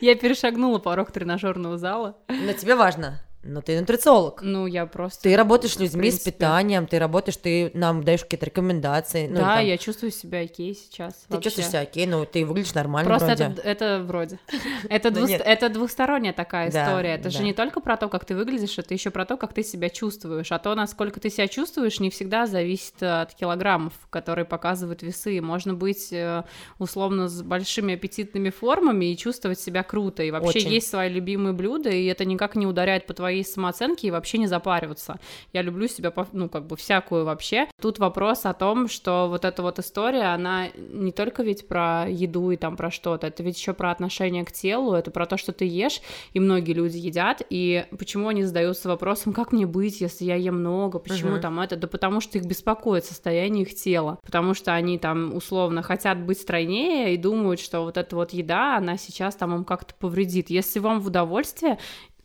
Я 0.00 0.14
перешагнула 0.14 0.78
порог 0.78 1.10
тренажерного 1.10 1.78
зала. 1.78 2.16
Но 2.28 2.52
тебе 2.52 2.74
важно. 2.74 3.20
Но 3.48 3.60
ты 3.60 3.78
нутрициолог. 3.80 4.42
Ну, 4.42 4.66
я 4.66 4.86
просто... 4.86 5.22
Ты 5.22 5.36
работаешь 5.36 5.74
с 5.74 5.78
людьми, 5.78 6.10
с 6.10 6.14
принципе. 6.14 6.32
питанием, 6.32 6.86
ты 6.86 6.98
работаешь, 6.98 7.36
ты 7.36 7.70
нам 7.74 8.02
даешь 8.02 8.22
какие-то 8.22 8.46
рекомендации. 8.46 9.28
ну, 9.28 9.36
да, 9.36 9.56
там, 9.56 9.64
я 9.66 9.78
чувствую 9.78 10.10
себя 10.10 10.40
окей 10.40 10.74
сейчас. 10.74 11.14
Ты 11.28 11.34
вообще. 11.34 11.44
чувствуешь 11.44 11.68
себя 11.68 11.80
окей, 11.80 12.06
ну 12.06 12.24
ты 12.26 12.44
выглядишь 12.44 12.74
нормально 12.74 13.08
Просто 13.08 13.26
вроде. 13.28 13.44
это, 13.44 13.62
это 13.62 14.02
вроде. 14.04 14.38
Это, 14.88 15.10
двуст- 15.10 15.28
нет. 15.30 15.42
это 15.44 15.68
двухсторонняя 15.68 16.32
такая 16.32 16.68
история. 16.70 17.14
Это 17.14 17.30
же 17.30 17.42
не 17.42 17.52
только 17.52 17.80
про 17.80 17.96
то, 17.96 18.08
как 18.08 18.24
ты 18.24 18.34
выглядишь, 18.34 18.78
это 18.78 18.94
еще 18.94 19.10
про 19.10 19.24
то, 19.24 19.36
как 19.36 19.52
ты 19.52 19.62
себя 19.62 19.88
чувствуешь. 19.88 20.52
А 20.52 20.58
то, 20.58 20.74
насколько 20.74 21.20
ты 21.20 21.30
себя 21.30 21.48
чувствуешь, 21.48 22.00
не 22.00 22.10
всегда 22.10 22.46
зависит 22.46 23.02
от 23.02 23.34
килограммов, 23.34 23.92
которые 24.10 24.44
показывают 24.44 25.02
весы. 25.02 25.40
Можно 25.40 25.74
быть 25.74 26.12
э, 26.12 26.44
условно 26.78 27.28
с 27.28 27.42
большими 27.42 27.94
аппетитными 27.94 28.50
формами 28.50 29.06
и 29.06 29.16
чувствовать 29.16 29.60
себя 29.60 29.82
круто. 29.82 30.22
И 30.22 30.30
вообще 30.30 30.58
Очень. 30.60 30.70
есть 30.72 30.88
свои 30.88 31.08
любимые 31.10 31.52
блюда, 31.52 31.90
и 31.90 32.04
это 32.06 32.24
никак 32.24 32.54
не 32.56 32.66
ударяет 32.66 33.06
по 33.06 33.14
твоей 33.14 33.35
самооценке 33.44 34.08
и 34.08 34.10
вообще 34.10 34.38
не 34.38 34.46
запариваться. 34.46 35.18
Я 35.52 35.62
люблю 35.62 35.88
себя, 35.88 36.12
ну, 36.32 36.48
как 36.48 36.66
бы 36.66 36.76
всякую 36.76 37.24
вообще. 37.24 37.68
Тут 37.80 37.98
вопрос 37.98 38.44
о 38.44 38.54
том, 38.54 38.88
что 38.88 39.28
вот 39.28 39.44
эта 39.44 39.62
вот 39.62 39.78
история, 39.78 40.34
она 40.34 40.68
не 40.76 41.12
только 41.12 41.42
ведь 41.42 41.68
про 41.68 42.06
еду 42.08 42.50
и 42.50 42.56
там 42.56 42.76
про 42.76 42.90
что-то, 42.90 43.26
это 43.26 43.42
ведь 43.42 43.58
еще 43.58 43.74
про 43.74 43.90
отношение 43.90 44.44
к 44.44 44.52
телу, 44.52 44.94
это 44.94 45.10
про 45.10 45.26
то, 45.26 45.36
что 45.36 45.52
ты 45.52 45.64
ешь, 45.64 46.00
и 46.32 46.40
многие 46.40 46.72
люди 46.72 46.96
едят, 46.96 47.42
и 47.50 47.86
почему 47.98 48.28
они 48.28 48.42
задаются 48.42 48.88
вопросом, 48.88 49.32
как 49.32 49.52
мне 49.52 49.66
быть, 49.66 50.00
если 50.00 50.24
я 50.24 50.36
ем 50.36 50.60
много, 50.60 50.98
почему 50.98 51.32
Мгм. 51.32 51.40
там 51.40 51.60
это, 51.60 51.76
да 51.76 51.86
потому 51.86 52.20
что 52.20 52.38
их 52.38 52.44
беспокоит 52.44 53.04
состояние 53.04 53.62
их 53.64 53.74
тела, 53.74 54.18
потому 54.22 54.54
что 54.54 54.72
они 54.74 54.98
там 54.98 55.34
условно 55.34 55.82
хотят 55.82 56.18
быть 56.18 56.40
стройнее 56.40 57.14
и 57.14 57.16
думают, 57.16 57.60
что 57.60 57.80
вот 57.82 57.96
эта 57.96 58.16
вот 58.16 58.32
еда, 58.32 58.76
она 58.76 58.96
сейчас 58.96 59.34
там 59.36 59.54
им 59.54 59.64
как-то 59.64 59.94
повредит. 59.94 60.50
Если 60.50 60.78
вам 60.78 61.00
в 61.00 61.06
удовольствие, 61.06 61.78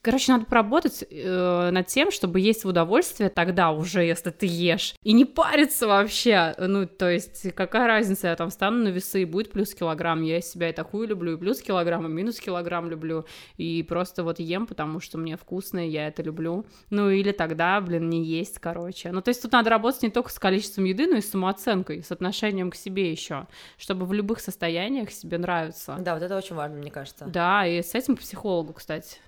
Короче, 0.04 0.32
надо 0.32 0.46
поработать 0.46 1.06
э, 1.10 1.70
над 1.72 1.86
тем, 1.86 2.10
чтобы 2.10 2.40
есть 2.40 2.66
в 2.66 2.68
удовольствие 2.68 3.30
тогда 3.30 3.72
уже, 3.72 4.04
если 4.04 4.32
ты 4.32 4.48
ешь, 4.48 4.96
и 5.04 5.14
не 5.14 5.26
париться 5.26 5.86
вообще. 5.88 6.56
Ну, 6.58 6.88
то 6.88 7.10
есть, 7.10 7.54
какая 7.54 7.86
разница, 7.86 8.28
я 8.30 8.36
там 8.36 8.50
встану 8.50 8.84
на 8.84 8.88
весы, 8.88 9.22
и 9.22 9.26
будет 9.26 9.52
плюс 9.52 9.76
килограмм, 9.76 10.24
я 10.24 10.42
себя 10.42 10.70
и 10.70 10.74
такую 10.74 11.08
люблю, 11.08 11.34
и 11.34 11.38
плюс 11.38 11.62
килограмм, 11.62 12.08
и 12.08 12.10
минус 12.10 12.40
килограмм 12.40 12.90
люблю, 12.90 13.26
и 13.58 13.84
просто 13.84 14.24
вот 14.24 14.40
ем, 14.40 14.66
потому 14.66 15.00
что 15.02 15.20
мне 15.20 15.38
вкусно, 15.38 15.86
и 15.86 15.92
я 15.92 16.08
это 16.08 16.24
люблю. 16.24 16.66
Ну, 16.90 17.12
или 17.12 17.32
тогда, 17.32 17.80
блин, 17.80 18.10
не 18.10 18.24
есть, 18.24 18.58
короче. 18.58 19.12
Ну, 19.12 19.22
то 19.22 19.30
есть, 19.30 19.44
тут 19.44 19.52
надо 19.52 19.70
работать 19.70 20.02
не 20.02 20.10
только 20.10 20.32
с 20.32 20.40
количеством 20.40 20.86
еды, 20.86 21.06
но 21.06 21.18
и 21.18 21.22
с 21.22 21.30
самооценкой, 21.30 22.02
с 22.02 22.12
отношением 22.12 22.72
к 22.72 22.76
себе 22.76 23.12
еще, 23.12 23.46
чтобы 23.78 24.08
в 24.08 24.14
любых 24.14 24.40
состояниях 24.40 25.12
себе 25.12 25.38
нравиться. 25.38 25.96
Да, 26.00 26.16
вот 26.16 26.24
это 26.24 26.36
очень 26.36 26.56
важно, 26.56 26.78
мне 26.78 26.90
кажется. 26.90 27.26
Да, 27.26 27.68
и 27.68 27.84
с 27.84 27.94
этим 27.94 28.18
к 28.18 28.22
психологу, 28.22 28.74
кстати. 28.74 29.20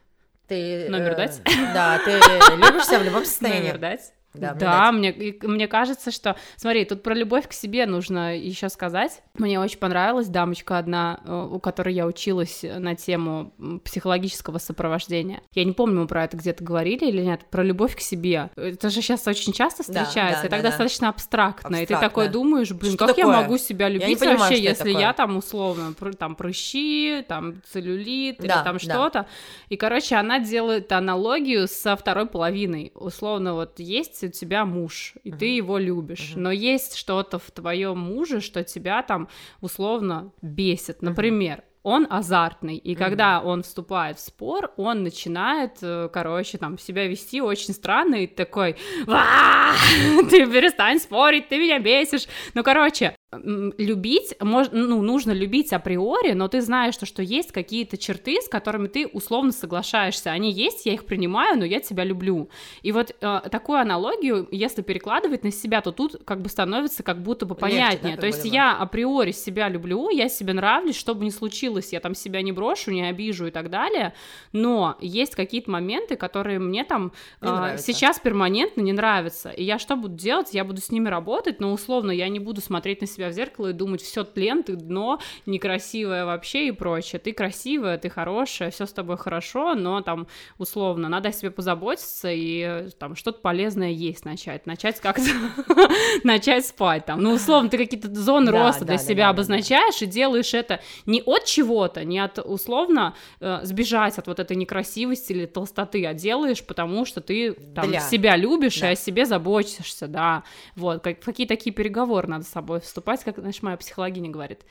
Ты, 0.47 0.89
Номер 0.89 1.11
э, 1.11 1.15
дать? 1.15 1.41
Да, 1.73 1.99
ты 1.99 2.11
любишь 2.55 2.85
себя 2.85 2.99
в 2.99 3.03
любом 3.03 3.25
состоянии. 3.25 3.67
Номер 3.67 3.77
дать? 3.79 4.13
Да, 4.33 4.51
мне 4.53 4.59
Да, 4.59 4.91
мне, 4.91 5.11
и 5.11 5.45
мне 5.47 5.67
кажется, 5.67 6.11
что... 6.11 6.35
Смотри, 6.55 6.85
тут 6.85 7.03
про 7.03 7.13
любовь 7.13 7.47
к 7.47 7.53
себе 7.53 7.85
нужно 7.85 8.37
еще 8.37 8.69
сказать. 8.69 9.21
Мне 9.35 9.59
очень 9.59 9.77
понравилась 9.77 10.27
дамочка 10.27 10.77
одна, 10.77 11.19
э, 11.25 11.47
у 11.51 11.59
которой 11.59 11.93
я 11.93 12.05
училась 12.07 12.63
на 12.63 12.95
тему 12.95 13.53
психологического 13.83 14.57
сопровождения. 14.57 15.41
Я 15.53 15.63
не 15.65 15.71
помню, 15.73 16.01
мы 16.01 16.07
про 16.07 16.23
это 16.25 16.37
где-то 16.37 16.63
говорили 16.63 17.05
или 17.05 17.21
нет, 17.21 17.41
про 17.51 17.63
любовь 17.63 17.95
к 17.95 17.99
себе. 17.99 18.49
Это 18.55 18.89
же 18.89 19.01
сейчас 19.01 19.27
очень 19.27 19.53
часто 19.53 19.83
Да, 19.91 20.03
встречается, 20.05 20.41
да, 20.43 20.47
и 20.47 20.49
так 20.49 20.61
да, 20.61 20.63
да. 20.63 20.69
достаточно 20.69 21.09
абстрактно. 21.09 21.75
И 21.75 21.85
ты 21.85 21.93
Абстрактно. 21.93 22.09
такой 22.09 22.27
думаешь, 22.29 22.71
блин, 22.71 22.93
Что 22.95 23.07
как 23.07 23.17
я 23.17 23.25
такое? 23.25 23.41
могу 23.41 23.57
себя 23.57 23.89
любить 23.89 24.19
понимаю, 24.19 24.39
вообще, 24.39 24.61
если 24.61 24.89
такое. 24.89 25.01
я 25.01 25.13
там 25.13 25.37
условно, 25.37 25.93
там 26.17 26.35
прыщи, 26.35 27.23
там 27.27 27.61
целлюлит 27.71 28.39
или 28.39 28.47
Да, 28.47 28.63
там 28.63 28.77
да. 28.77 28.79
что-то. 28.79 29.27
И, 29.69 29.77
короче, 29.77 30.15
она 30.15 30.39
делает 30.39 30.91
аналогию 30.91 31.67
со 31.67 31.95
второй 31.95 32.25
половиной. 32.25 32.91
Условно, 32.95 33.53
вот 33.53 33.79
есть 33.79 34.22
у 34.23 34.29
тебя 34.29 34.65
муж, 34.65 35.13
и 35.23 35.31
ты 35.31 35.45
его 35.55 35.77
любишь, 35.77 36.31
Мгм. 36.33 36.43
но 36.43 36.51
есть 36.51 36.95
что-то 36.95 37.39
в 37.39 37.51
твоем 37.51 37.99
муже, 37.99 38.39
что 38.41 38.63
тебя 38.63 39.01
там 39.03 39.27
условно 39.61 40.31
бесит. 40.41 41.01
Например, 41.01 41.63
он 41.83 42.07
азартный, 42.09 42.77
и 42.77 42.95
когда 42.95 43.41
он 43.41 43.61
вступает 43.63 44.17
в 44.17 44.21
спор, 44.21 44.71
он 44.77 45.03
начинает, 45.03 45.79
э, 45.81 46.09
короче, 46.13 46.57
там, 46.57 46.77
себя 46.79 47.07
вести 47.07 47.41
очень 47.41 47.73
странно, 47.73 48.15
и 48.15 48.27
такой, 48.27 48.77
«Ва! 49.05 49.73
ты 50.29 50.45
перестань 50.49 50.99
спорить, 50.99 51.49
ты 51.49 51.57
меня 51.57 51.79
бесишь. 51.79 52.27
Ну, 52.53 52.63
короче, 52.63 53.15
любить, 53.43 54.35
мож- 54.39 54.69
ну, 54.71 55.01
нужно 55.01 55.31
любить 55.31 55.73
априори, 55.73 56.33
но 56.33 56.47
ты 56.47 56.61
знаешь, 56.61 56.93
что, 56.93 57.05
что 57.05 57.21
есть 57.21 57.51
какие-то 57.51 57.97
черты, 57.97 58.41
с 58.41 58.47
которыми 58.47 58.87
ты 58.87 59.07
условно 59.07 59.51
соглашаешься. 59.51 60.31
Они 60.31 60.51
есть, 60.51 60.85
я 60.85 60.93
их 60.93 61.05
принимаю, 61.05 61.57
но 61.57 61.65
я 61.65 61.79
тебя 61.79 62.03
люблю. 62.03 62.49
И 62.81 62.91
вот 62.91 63.15
э, 63.19 63.41
такую 63.51 63.79
аналогию, 63.79 64.47
если 64.51 64.81
перекладывать 64.81 65.43
на 65.43 65.51
себя, 65.51 65.81
то 65.81 65.91
тут 65.91 66.21
как 66.25 66.41
бы 66.41 66.49
становится 66.49 67.03
как 67.03 67.21
будто 67.21 67.45
бы 67.45 67.55
Легче, 67.55 67.75
да, 67.75 67.87
понятнее. 67.87 68.17
то 68.17 68.27
есть 68.27 68.45
я 68.45 68.75
априори 68.77 69.31
себя 69.31 69.69
люблю, 69.69 70.09
я 70.09 70.29
себе 70.29 70.53
нравлюсь, 70.53 70.97
что 70.97 71.15
бы 71.15 71.25
ни 71.25 71.29
случилось, 71.29 71.93
я 71.93 71.99
там 71.99 72.15
себя 72.15 72.41
не 72.41 72.51
брошу, 72.51 72.91
не 72.91 73.07
обижу 73.07 73.47
и 73.47 73.51
так 73.51 73.69
далее, 73.69 74.13
но 74.51 74.97
есть 74.99 75.35
какие-то 75.35 75.71
моменты, 75.71 76.15
которые 76.15 76.59
мне 76.59 76.83
там 76.83 77.11
нравятся. 77.41 77.85
сейчас 77.85 78.19
перманентно 78.19 78.81
не 78.81 78.93
нравятся. 78.93 79.49
И 79.49 79.63
я 79.63 79.79
что 79.79 79.95
буду 79.95 80.15
делать? 80.15 80.53
Я 80.53 80.63
буду 80.63 80.81
с 80.81 80.91
ними 80.91 81.09
работать, 81.09 81.59
но 81.59 81.71
условно 81.73 82.11
я 82.11 82.27
не 82.29 82.39
буду 82.39 82.61
смотреть 82.61 83.01
на 83.01 83.07
себя 83.07 83.22
в 83.29 83.33
зеркало 83.33 83.69
и 83.69 83.73
думать, 83.73 84.01
все 84.01 84.23
тлен, 84.23 84.63
ты 84.63 84.75
дно, 84.75 85.19
некрасивая 85.45 86.25
вообще 86.25 86.67
и 86.67 86.71
прочее. 86.71 87.19
Ты 87.19 87.33
красивая, 87.33 87.97
ты 87.97 88.09
хорошая, 88.09 88.71
все 88.71 88.85
с 88.85 88.93
тобой 88.93 89.17
хорошо, 89.17 89.75
но 89.75 90.01
там 90.01 90.27
условно 90.57 91.09
надо 91.09 91.29
о 91.29 91.31
себе 91.31 91.51
позаботиться 91.51 92.29
и 92.31 92.89
там 92.99 93.15
что-то 93.15 93.39
полезное 93.39 93.89
есть 93.89 94.25
начать. 94.25 94.65
Начать 94.65 94.99
как-то 94.99 95.29
начать 96.23 96.65
спать 96.65 97.05
там. 97.05 97.21
Ну, 97.21 97.33
условно, 97.33 97.69
ты 97.69 97.77
какие-то 97.77 98.13
зоны 98.13 98.51
роста 98.51 98.85
для 98.85 98.97
себя 98.97 99.29
обозначаешь 99.29 100.01
и 100.01 100.05
делаешь 100.05 100.53
это 100.53 100.81
не 101.05 101.21
от 101.21 101.45
чего-то, 101.45 102.03
не 102.03 102.19
от 102.19 102.39
условно 102.39 103.15
э, 103.39 103.59
сбежать 103.63 104.17
от 104.17 104.27
вот 104.27 104.39
этой 104.39 104.55
некрасивости 104.55 105.31
или 105.31 105.45
толстоты, 105.45 106.05
а 106.05 106.13
делаешь, 106.13 106.63
потому 106.63 107.05
что 107.05 107.21
ты 107.21 107.53
там 107.53 107.93
себя 107.99 108.35
любишь 108.35 108.81
и 108.81 108.85
о 108.85 108.95
себе 108.95 109.25
заботишься, 109.25 110.07
да. 110.07 110.43
Вот, 110.75 111.03
какие 111.03 111.47
такие 111.47 111.73
переговоры 111.73 112.27
надо 112.27 112.43
с 112.45 112.49
собой 112.49 112.81
вступать, 112.81 113.12
как, 113.21 113.37
знаешь, 113.37 113.61
моя 113.61 113.77
психологиня 113.77 114.29
говорит. 114.29 114.61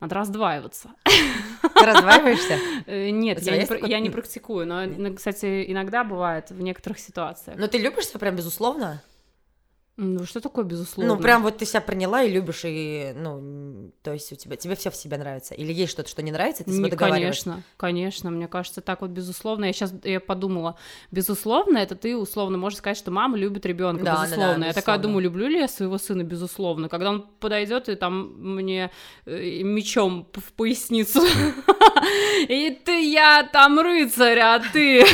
Надо 0.00 0.16
раздваиваться. 0.16 0.90
Ты 1.04 1.86
разваиваешься? 1.86 2.58
Э, 2.86 3.10
Нет, 3.10 3.40
я 3.42 3.56
не, 3.56 3.66
такой- 3.66 3.88
я 3.88 4.00
не 4.00 4.10
практикую, 4.10 4.66
но, 4.66 4.84
ин- 4.84 5.14
кстати, 5.14 5.64
иногда 5.70 6.02
бывает 6.02 6.50
в 6.50 6.60
некоторых 6.60 6.98
ситуациях. 6.98 7.56
Но 7.56 7.68
ты 7.68 7.78
любишь 7.78 8.08
себя 8.08 8.18
прям 8.18 8.34
безусловно? 8.34 9.00
Ну, 9.98 10.24
что 10.24 10.40
такое 10.40 10.64
безусловно? 10.64 11.14
Ну, 11.14 11.20
прям 11.20 11.42
вот 11.42 11.58
ты 11.58 11.66
себя 11.66 11.82
приняла 11.82 12.22
и 12.22 12.30
любишь, 12.30 12.62
и, 12.64 13.12
ну, 13.14 13.92
то 14.02 14.14
есть 14.14 14.32
у 14.32 14.36
тебя, 14.36 14.56
тебе 14.56 14.74
все 14.74 14.90
в 14.90 14.96
себе 14.96 15.18
нравится? 15.18 15.54
Или 15.54 15.70
есть 15.72 15.92
что-то, 15.92 16.08
что 16.08 16.22
не 16.22 16.32
нравится, 16.32 16.64
ты 16.64 16.70
Не, 16.70 16.88
конечно, 16.90 17.62
конечно, 17.76 18.30
мне 18.30 18.48
кажется, 18.48 18.80
так 18.80 19.02
вот 19.02 19.10
безусловно. 19.10 19.66
Я 19.66 19.74
сейчас 19.74 19.92
я 20.04 20.18
подумала, 20.18 20.76
безусловно, 21.10 21.76
это 21.76 21.94
ты 21.94 22.16
условно 22.16 22.56
можешь 22.56 22.78
сказать, 22.78 22.96
что 22.96 23.10
мама 23.10 23.36
любит 23.36 23.66
ребенка, 23.66 24.02
Да, 24.02 24.12
да, 24.12 24.16
да, 24.20 24.24
безусловно. 24.24 24.64
я 24.64 24.72
такая 24.72 24.96
безусловно. 24.96 25.02
думаю, 25.02 25.24
люблю 25.24 25.46
ли 25.48 25.58
я 25.58 25.68
своего 25.68 25.98
сына, 25.98 26.22
безусловно. 26.22 26.88
Когда 26.88 27.10
он 27.10 27.26
подойдет 27.38 27.90
и 27.90 27.94
там 27.94 28.32
мне 28.38 28.90
э, 29.26 29.62
мечом 29.62 30.26
в 30.32 30.52
поясницу, 30.54 31.20
и 32.48 32.78
ты 32.84 33.10
я 33.10 33.48
там 33.52 33.78
рыцарь, 33.80 34.38
а 34.38 34.60
ты, 34.60 35.04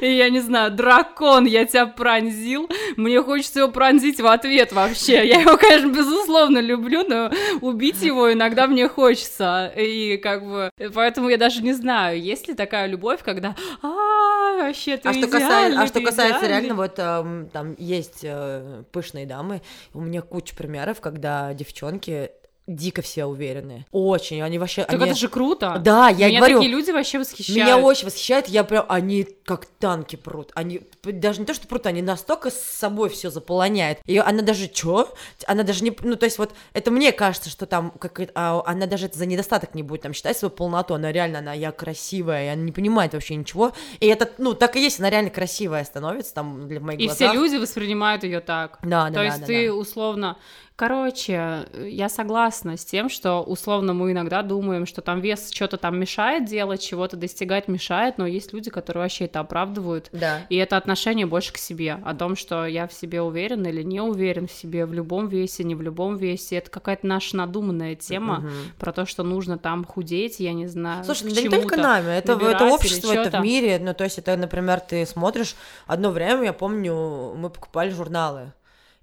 и 0.00 0.06
я 0.06 0.30
не 0.30 0.40
знаю, 0.40 0.70
дракон, 0.70 1.46
я 1.46 1.64
тебя 1.64 1.86
пронзил, 1.86 2.68
мне 2.96 3.22
хочется 3.22 3.60
его 3.60 3.70
пронзить 3.70 4.20
в 4.20 4.26
ответ 4.26 4.72
вообще. 4.72 5.26
Я 5.26 5.40
его, 5.40 5.56
конечно, 5.56 5.90
безусловно 5.90 6.58
люблю, 6.58 7.04
но 7.06 7.30
убить 7.60 8.02
его 8.02 8.32
иногда 8.32 8.66
мне 8.66 8.88
хочется. 8.88 9.72
И 9.76 10.16
как 10.18 10.44
бы, 10.44 10.70
поэтому 10.94 11.28
я 11.28 11.36
даже 11.36 11.62
не 11.62 11.72
знаю, 11.72 12.20
есть 12.20 12.48
ли 12.48 12.54
такая 12.54 12.86
любовь, 12.86 13.20
когда, 13.22 13.54
а, 13.82 14.58
вообще 14.58 14.96
ты 14.96 15.08
А 15.08 15.12
что, 15.12 15.26
касается, 15.28 15.80
а 15.80 15.86
что 15.86 16.00
касается 16.00 16.46
идеальный». 16.46 16.48
реально, 16.48 16.74
вот 16.74 16.98
эм, 16.98 17.48
там 17.52 17.74
есть 17.78 18.20
э, 18.22 18.84
пышные 18.92 19.26
дамы, 19.26 19.62
у 19.94 20.00
меня 20.00 20.22
куча 20.22 20.54
примеров, 20.54 21.00
когда 21.00 21.52
девчонки 21.54 22.30
дико 22.66 23.00
все 23.00 23.26
уверенные. 23.26 23.86
Очень, 23.92 24.42
они 24.42 24.58
вообще... 24.58 24.82
Так 24.84 25.00
они... 25.00 25.10
это 25.10 25.18
же 25.18 25.28
круто. 25.28 25.80
Да, 25.82 26.08
я 26.08 26.28
Меня 26.28 26.40
говорю, 26.40 26.58
такие 26.58 26.72
люди 26.72 26.90
вообще 26.90 27.18
восхищают. 27.18 27.56
Меня 27.56 27.78
очень 27.78 28.06
восхищает, 28.06 28.48
я 28.48 28.64
прям, 28.64 28.84
они 28.88 29.24
как 29.44 29.66
танки 29.66 30.16
прут, 30.16 30.50
они 30.54 30.82
даже 31.04 31.40
не 31.40 31.46
то, 31.46 31.54
что 31.54 31.68
прут, 31.68 31.86
они 31.86 32.02
настолько 32.02 32.50
с 32.50 32.60
собой 32.60 33.08
все 33.08 33.30
заполоняют, 33.30 34.00
и 34.04 34.18
она 34.18 34.42
даже, 34.42 34.66
чё? 34.66 35.08
Она 35.46 35.62
даже 35.62 35.84
не, 35.84 35.96
ну, 36.00 36.16
то 36.16 36.24
есть 36.24 36.38
вот, 36.38 36.52
это 36.72 36.90
мне 36.90 37.12
кажется, 37.12 37.48
что 37.50 37.66
там, 37.66 37.92
как, 37.92 38.20
а, 38.34 38.62
она 38.66 38.86
даже 38.86 39.06
это 39.06 39.16
за 39.16 39.26
недостаток 39.26 39.74
не 39.74 39.84
будет 39.84 40.02
там 40.02 40.12
считать 40.12 40.36
свою 40.36 40.50
полноту, 40.50 40.94
она 40.94 41.12
реально, 41.12 41.38
она, 41.38 41.52
я 41.52 41.70
красивая, 41.70 42.46
и 42.46 42.48
она 42.48 42.62
не 42.62 42.72
понимает 42.72 43.12
вообще 43.12 43.36
ничего, 43.36 43.72
и 44.00 44.06
это, 44.06 44.30
ну, 44.38 44.54
так 44.54 44.74
и 44.74 44.80
есть, 44.80 44.98
она 44.98 45.08
реально 45.08 45.30
красивая 45.30 45.84
становится 45.84 46.34
там 46.34 46.66
для 46.66 46.80
моих 46.80 46.98
И 46.98 47.06
глазах. 47.06 47.30
все 47.30 47.40
люди 47.40 47.56
воспринимают 47.56 48.24
ее 48.24 48.40
так. 48.40 48.78
Да, 48.82 49.04
да, 49.04 49.08
То 49.08 49.14
да, 49.14 49.24
есть 49.24 49.40
да, 49.40 49.46
ты 49.46 49.66
да. 49.68 49.74
условно 49.74 50.36
Короче, 50.76 51.66
я 51.74 52.10
согласна 52.10 52.76
с 52.76 52.84
тем, 52.84 53.08
что 53.08 53.42
условно 53.42 53.94
мы 53.94 54.12
иногда 54.12 54.42
думаем, 54.42 54.84
что 54.84 55.00
там 55.00 55.20
вес 55.20 55.50
что-то 55.50 55.78
там 55.78 55.98
мешает 55.98 56.44
делать, 56.44 56.82
чего-то 56.82 57.16
достигать 57.16 57.66
мешает, 57.66 58.18
но 58.18 58.26
есть 58.26 58.52
люди, 58.52 58.68
которые 58.70 59.04
вообще 59.04 59.24
это 59.24 59.40
оправдывают. 59.40 60.10
Да. 60.12 60.46
И 60.50 60.56
это 60.56 60.76
отношение 60.76 61.24
больше 61.24 61.54
к 61.54 61.56
себе, 61.56 61.98
о 62.04 62.14
том, 62.14 62.36
что 62.36 62.66
я 62.66 62.86
в 62.86 62.92
себе 62.92 63.22
уверен 63.22 63.64
или 63.64 63.82
не 63.82 64.02
уверен 64.02 64.48
в 64.48 64.52
себе, 64.52 64.84
в 64.84 64.92
любом 64.92 65.28
весе, 65.28 65.64
не 65.64 65.74
в 65.74 65.80
любом 65.80 66.18
весе. 66.18 66.56
Это 66.56 66.70
какая-то 66.70 67.06
наша 67.06 67.36
надуманная 67.36 67.94
тема 67.94 68.40
Мгм. 68.40 68.50
про 68.78 68.92
то, 68.92 69.06
что 69.06 69.22
нужно 69.22 69.56
там 69.56 69.82
худеть, 69.82 70.40
я 70.40 70.52
не 70.52 70.66
знаю. 70.66 71.04
Слушай, 71.04 71.30
к 71.30 71.34
да 71.34 71.40
не 71.40 71.48
только 71.48 71.78
нами, 71.78 72.10
это, 72.10 72.32
это 72.34 72.66
общество, 72.66 73.12
это 73.12 73.40
в 73.40 73.42
мире. 73.42 73.78
Ну, 73.80 73.94
то 73.94 74.04
есть, 74.04 74.18
это, 74.18 74.36
например, 74.36 74.80
ты 74.80 75.06
смотришь, 75.06 75.56
одно 75.86 76.10
время, 76.10 76.44
я 76.44 76.52
помню, 76.52 77.34
мы 77.34 77.48
покупали 77.48 77.88
журналы. 77.88 78.52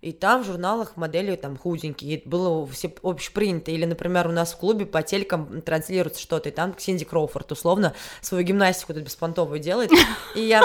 И 0.04 0.12
там 0.12 0.44
в 0.44 0.46
журналах 0.46 0.98
модели 0.98 1.38
там 1.38 1.58
худенькие, 1.58 2.22
было 2.26 2.68
все 2.68 2.94
общепринято. 3.04 3.72
Или, 3.72 3.86
например, 3.86 4.28
у 4.28 4.32
нас 4.32 4.52
в 4.52 4.58
клубе 4.58 4.86
по 4.86 5.02
телекам 5.02 5.62
транслируется 5.62 6.22
что-то, 6.22 6.50
и 6.50 6.52
там 6.52 6.76
Синди 6.78 7.06
Кроуфорд 7.06 7.54
условно 7.54 7.94
свою 8.20 8.44
гимнастику 8.44 8.94
тут 8.94 9.04
беспонтовую 9.04 9.60
делает. 9.60 9.92
И 10.36 10.42
я, 10.42 10.64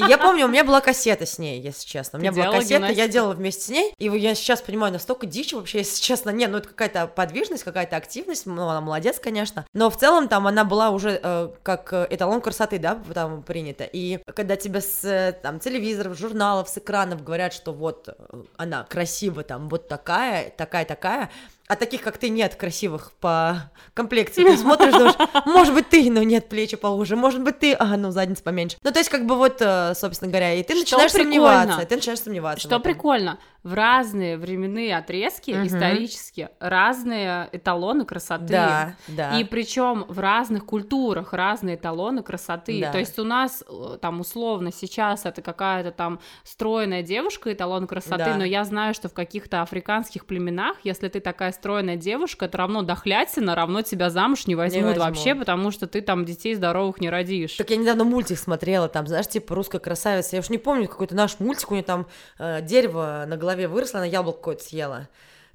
и 0.00 0.04
я 0.08 0.18
помню, 0.18 0.46
у 0.46 0.48
меня 0.48 0.64
была 0.64 0.80
кассета 0.80 1.24
с 1.24 1.38
ней, 1.38 1.60
если 1.60 1.86
честно. 1.86 2.18
У 2.18 2.22
меня 2.22 2.32
была 2.32 2.46
делала 2.46 2.58
кассета, 2.58 2.74
я 2.74 2.80
гимнастику? 2.80 3.12
делала 3.12 3.32
вместе 3.34 3.62
с 3.62 3.68
ней. 3.68 3.94
И 3.98 4.06
я 4.06 4.34
сейчас 4.34 4.60
понимаю, 4.60 4.92
настолько 4.92 5.26
дичь 5.26 5.52
вообще, 5.52 5.78
если 5.78 6.02
честно. 6.02 6.30
Не, 6.30 6.48
ну 6.48 6.58
это 6.58 6.68
какая-то 6.68 7.06
подвижность, 7.06 7.62
какая-то 7.62 7.96
активность. 7.96 8.46
Ну, 8.46 8.68
она 8.68 8.80
молодец, 8.80 9.20
конечно. 9.20 9.66
Но 9.72 9.88
в 9.88 9.96
целом 9.96 10.26
там 10.26 10.48
она 10.48 10.64
была 10.64 10.90
уже 10.90 11.20
э, 11.22 11.50
как 11.62 11.92
э, 11.92 12.08
эталон 12.10 12.40
красоты, 12.40 12.78
да, 12.78 13.00
там 13.14 13.44
принято. 13.44 13.84
И 13.84 14.18
когда 14.34 14.56
тебе 14.56 14.80
с 14.80 15.04
э, 15.04 15.32
там, 15.40 15.60
телевизоров, 15.60 16.18
журналов, 16.18 16.68
с 16.68 16.78
экранов 16.78 17.22
говорят, 17.22 17.52
что 17.52 17.72
вот 17.72 18.08
э, 18.08 18.42
она 18.56 18.79
красива, 18.88 19.42
там, 19.42 19.68
вот 19.68 19.88
такая, 19.88 20.50
такая-такая, 20.50 21.30
а 21.70 21.76
таких, 21.76 22.02
как 22.02 22.18
ты, 22.18 22.30
нет 22.30 22.56
красивых 22.56 23.12
по 23.20 23.70
комплекции. 23.94 24.42
Ты 24.42 24.56
смотришь, 24.56 24.92
думаешь, 24.92 25.14
может 25.46 25.72
быть, 25.72 25.88
ты, 25.88 26.10
но 26.10 26.22
нет, 26.24 26.48
плечи 26.48 26.76
поуже, 26.76 27.14
может 27.14 27.42
быть, 27.42 27.60
ты, 27.60 27.74
а, 27.78 27.96
ну, 27.96 28.10
задница 28.10 28.42
поменьше. 28.42 28.76
Ну, 28.82 28.90
то 28.90 28.98
есть, 28.98 29.08
как 29.08 29.24
бы 29.24 29.36
вот, 29.36 29.58
э, 29.60 29.94
собственно 29.94 30.30
говоря, 30.32 30.54
и 30.54 30.64
ты 30.64 30.72
Что 30.74 30.80
начинаешь 30.80 31.12
прикольно? 31.12 31.32
сомневаться, 31.32 31.86
ты 31.86 31.94
начинаешь 31.96 32.20
сомневаться. 32.20 32.58
в 32.58 32.62
Что 32.62 32.76
этом. 32.76 32.82
прикольно, 32.82 33.38
в 33.62 33.74
разные 33.74 34.36
временные 34.38 34.96
отрезки 34.96 35.50
Мгм. 35.50 35.66
исторически 35.66 36.48
разные 36.60 37.48
эталоны 37.52 38.04
красоты. 38.04 38.46
Да, 38.46 38.94
да. 39.06 39.38
И 39.38 39.44
причем 39.44 40.06
в 40.08 40.18
разных 40.18 40.64
культурах 40.64 41.32
разные 41.34 41.76
эталоны 41.76 42.22
красоты. 42.22 42.80
Да. 42.80 42.90
То 42.90 42.98
есть 42.98 43.18
у 43.18 43.24
нас 43.24 43.62
э, 43.68 43.98
там 44.00 44.20
условно 44.20 44.72
сейчас 44.72 45.26
это 45.26 45.42
какая-то 45.42 45.90
там 45.92 46.20
стройная 46.42 47.02
девушка 47.02 47.52
эталон 47.52 47.86
красоты, 47.86 48.16
Да. 48.24 48.34
но 48.36 48.44
я 48.44 48.64
знаю, 48.64 48.94
что 48.94 49.08
в 49.08 49.12
каких-то 49.14 49.60
африканских 49.62 50.24
племенах, 50.26 50.76
если 50.82 51.08
ты 51.08 51.20
такая 51.20 51.52
стройная 51.60 51.96
девушка, 51.96 52.46
это 52.46 52.58
равно 52.58 52.82
дохлятина, 52.82 53.54
равно 53.54 53.82
тебя 53.82 54.08
замуж 54.08 54.46
не 54.46 54.54
возьмут 54.54 54.96
возьмут. 54.96 55.04
вообще, 55.04 55.34
потому 55.34 55.70
что 55.70 55.86
ты 55.86 56.00
там 56.00 56.24
детей 56.24 56.54
здоровых 56.54 57.00
не 57.00 57.10
родишь. 57.10 57.52
Так 57.52 57.70
я 57.70 57.76
недавно 57.76 58.04
мультик 58.04 58.38
смотрела, 58.38 58.88
там, 58.88 59.06
знаешь, 59.06 59.28
типа 59.28 59.54
русская 59.54 59.78
красавица. 59.78 60.36
Я 60.36 60.40
уж 60.40 60.48
не 60.48 60.58
помню, 60.58 60.88
какой-то 60.88 61.14
наш 61.14 61.38
мультик, 61.38 61.70
у 61.70 61.74
нее 61.74 61.84
там 61.84 62.06
э, 62.38 62.62
дерево 62.62 63.24
на 63.26 63.36
голове 63.36 63.68
выросло, 63.68 64.00
она 64.00 64.06
яблоко 64.06 64.38
какое-то 64.38 64.64
съела. 64.64 65.08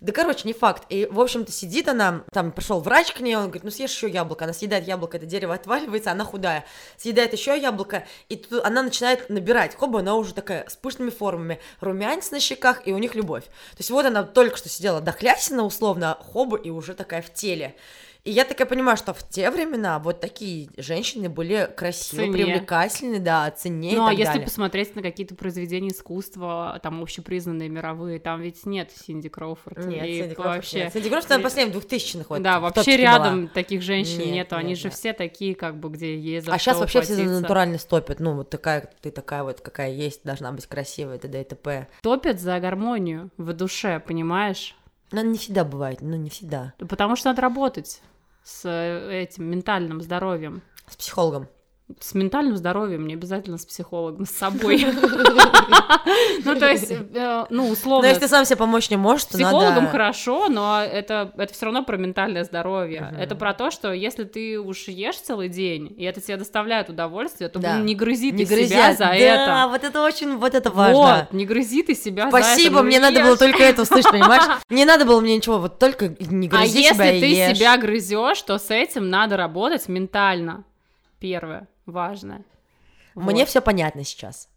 Да, 0.06 0.12
короче, 0.12 0.42
не 0.48 0.54
факт. 0.54 0.84
И, 0.90 1.08
в 1.10 1.20
общем-то, 1.20 1.52
сидит 1.52 1.88
она, 1.88 2.26
там 2.32 2.52
пришел 2.52 2.80
врач 2.80 3.12
к 3.12 3.22
ней, 3.22 3.36
он 3.36 3.46
говорит, 3.46 3.64
ну 3.64 3.72
съешь 3.72 3.90
еще 3.90 4.08
яблоко. 4.08 4.44
Она 4.44 4.54
съедает 4.54 4.86
яблоко, 4.86 5.18
это 5.18 5.26
дерево 5.26 5.56
отваливается, 5.56 6.12
она 6.12 6.24
худая. 6.24 6.64
Съедает 6.96 7.34
еще 7.34 7.60
яблоко, 7.60 8.06
и 8.30 8.36
тут 8.36 8.64
она 8.64 8.84
начинает 8.84 9.32
набирать. 9.32 9.76
Хоба, 9.76 10.02
она 10.02 10.14
уже 10.14 10.36
такая 10.36 10.70
с 10.70 10.76
пышными 10.76 11.10
формами, 11.10 11.60
румянец 11.80 12.30
на 12.30 12.40
щеках, 12.40 12.88
и 12.88 12.94
у 12.94 13.00
них 13.00 13.16
любовь. 13.16 13.46
То 13.46 13.80
есть 13.80 13.90
вот 13.90 14.06
она 14.06 14.22
только 14.22 14.58
что 14.58 14.70
сидела 14.70 15.02
дохлясина, 15.02 15.64
условно, 15.64 16.20
хоба, 16.22 16.58
и 16.58 16.70
уже 16.70 16.94
такая 16.94 17.24
в 17.24 17.34
теле. 17.34 17.76
И 18.26 18.32
я 18.32 18.44
такая 18.44 18.66
понимаю, 18.66 18.98
что 18.98 19.14
в 19.14 19.22
те 19.30 19.52
времена 19.52 20.00
вот 20.00 20.20
такие 20.20 20.70
женщины 20.78 21.30
были 21.30 21.72
красивые, 21.78 22.32
Цене. 22.32 22.44
привлекательны, 22.44 23.20
да, 23.20 23.52
цене 23.52 23.92
Ну, 23.96 24.08
а 24.08 24.12
если 24.12 24.26
далее. 24.26 24.44
посмотреть 24.46 24.96
на 24.96 25.04
какие-то 25.04 25.36
произведения 25.36 25.90
искусства, 25.90 26.80
там 26.82 27.04
общепризнанные 27.04 27.70
мировые, 27.70 28.20
там 28.20 28.42
ведь 28.42 28.66
нет 28.66 28.92
Синди 28.92 29.30
Кроуфорд. 29.30 29.78
Нет, 29.86 30.06
Синди 30.08 30.34
Кроуфорд 30.34 30.56
вообще... 30.56 30.78
нет. 30.80 30.94
Синди 30.94 31.10
Кроуфорд, 31.10 31.32
она 31.34 31.40
и- 31.40 31.44
последних 31.44 31.74
двухтысячных 31.74 32.30
вот. 32.32 32.42
да, 32.42 32.60
в 32.60 32.64
вообще 32.64 32.98
рядом 32.98 33.42
была. 33.42 33.54
таких 33.54 33.84
женщин 33.84 34.18
Нет, 34.18 34.32
нету, 34.34 34.56
они 34.56 34.70
нет, 34.70 34.80
же 34.80 34.86
нет. 34.86 34.94
все 34.96 35.14
такие, 35.14 35.54
как 35.54 35.80
бы, 35.80 35.90
где 35.90 36.18
есть 36.20 36.48
А 36.50 36.58
сейчас 36.58 36.80
вообще 36.80 37.02
все 37.02 37.14
за 37.14 37.26
натуральность 37.26 37.88
топят. 37.88 38.20
Ну, 38.20 38.34
вот 38.34 38.50
такая, 38.50 38.90
ты 39.02 39.12
такая 39.12 39.44
вот, 39.44 39.62
какая 39.62 39.92
есть, 39.92 40.22
должна 40.24 40.52
быть 40.52 40.66
красивая, 40.66 41.20
т.д. 41.20 41.42
и 41.42 41.44
т.п. 41.44 41.88
Топят 42.02 42.40
за 42.40 42.60
гармонию 42.60 43.30
в 43.38 43.54
душе, 43.54 44.00
понимаешь? 44.00 44.76
Но 45.12 45.22
не 45.22 45.38
всегда 45.38 45.64
бывает, 45.64 46.00
ну, 46.02 46.16
не 46.16 46.32
всегда. 46.32 46.74
Потому 46.80 47.16
что 47.16 47.30
надо 47.30 47.44
работать 47.44 48.02
с 48.46 48.64
э, 48.66 49.24
этим 49.24 49.46
ментальным 49.50 50.02
здоровьем. 50.02 50.62
С 50.88 50.96
психологом. 50.96 51.50
С 52.00 52.16
ментальным 52.16 52.58
здоровьем, 52.58 53.06
не 53.06 53.14
обязательно 53.14 53.60
с 53.60 53.66
психологом, 53.66 54.26
с 54.26 54.32
собой. 54.32 54.84
Ну, 56.44 56.56
то 56.60 56.68
есть, 56.70 56.90
э, 56.92 57.46
ну, 57.50 57.66
Но 57.66 57.70
условно, 57.70 58.08
если 58.08 58.22
ты 58.22 58.28
сам 58.28 58.44
себе 58.46 58.56
помочь 58.58 58.90
не 58.90 58.98
можешь, 58.98 59.26
то 59.26 59.38
психологом 59.38 59.88
хорошо, 59.88 60.50
но 60.50 60.82
это, 60.82 61.32
это 61.38 61.54
все 61.54 61.66
равно 61.66 61.84
про 61.84 61.98
ментальное 61.98 62.44
здоровье. 62.44 63.14
Это 63.20 63.36
про 63.36 63.54
то, 63.54 63.70
что 63.72 63.94
если 63.94 64.24
ты 64.24 64.60
уж 64.60 64.88
ешь 64.88 65.18
целый 65.18 65.48
день, 65.50 65.94
и 65.98 66.04
это 66.04 66.22
тебе 66.22 66.38
доставляет 66.38 66.90
удовольствие, 66.90 67.50
то 67.50 67.60
Да. 67.60 67.78
не 67.80 67.94
грызи 67.96 68.32
Не 68.32 68.46
ты 68.46 68.66
себя 68.68 68.94
за 68.94 69.00
да, 69.06 69.16
это. 69.16 69.68
вот 69.70 69.84
это 69.84 70.02
очень, 70.02 70.38
вот 70.38 70.56
это 70.56 70.72
важно. 70.72 70.96
Вот, 71.30 71.34
не 71.34 71.46
грызи 71.46 71.84
ты 71.84 71.94
себя 71.94 72.30
за 72.32 72.38
это. 72.38 72.46
Спасибо, 72.48 72.80
ну 72.80 72.86
мне 72.86 73.00
надо 73.00 73.22
было 73.22 73.38
только 73.38 73.62
это 73.64 73.84
услышать, 73.84 74.12
понимаешь? 74.12 74.44
Не 74.70 74.86
надо 74.86 75.06
было 75.06 75.22
мне 75.22 75.36
ничего, 75.38 75.60
вот 75.60 75.78
только 75.80 76.10
не 76.20 76.48
А 76.48 76.50
грызи 76.50 76.80
если 76.80 76.94
себя 76.94 77.12
и 77.12 77.20
ты 77.20 77.26
ешь. 77.28 77.58
себя 77.58 77.78
грызешь, 77.78 78.42
то 78.42 78.58
с 78.58 78.72
этим 78.72 79.10
надо 79.10 79.38
работать 79.38 79.88
ментально. 79.88 80.64
Первое, 81.20 81.68
важное. 81.86 82.44
Мне 83.14 83.42
Вот. 83.42 83.50
все 83.50 83.62
понятно 83.62 84.04
сейчас. 84.04 84.50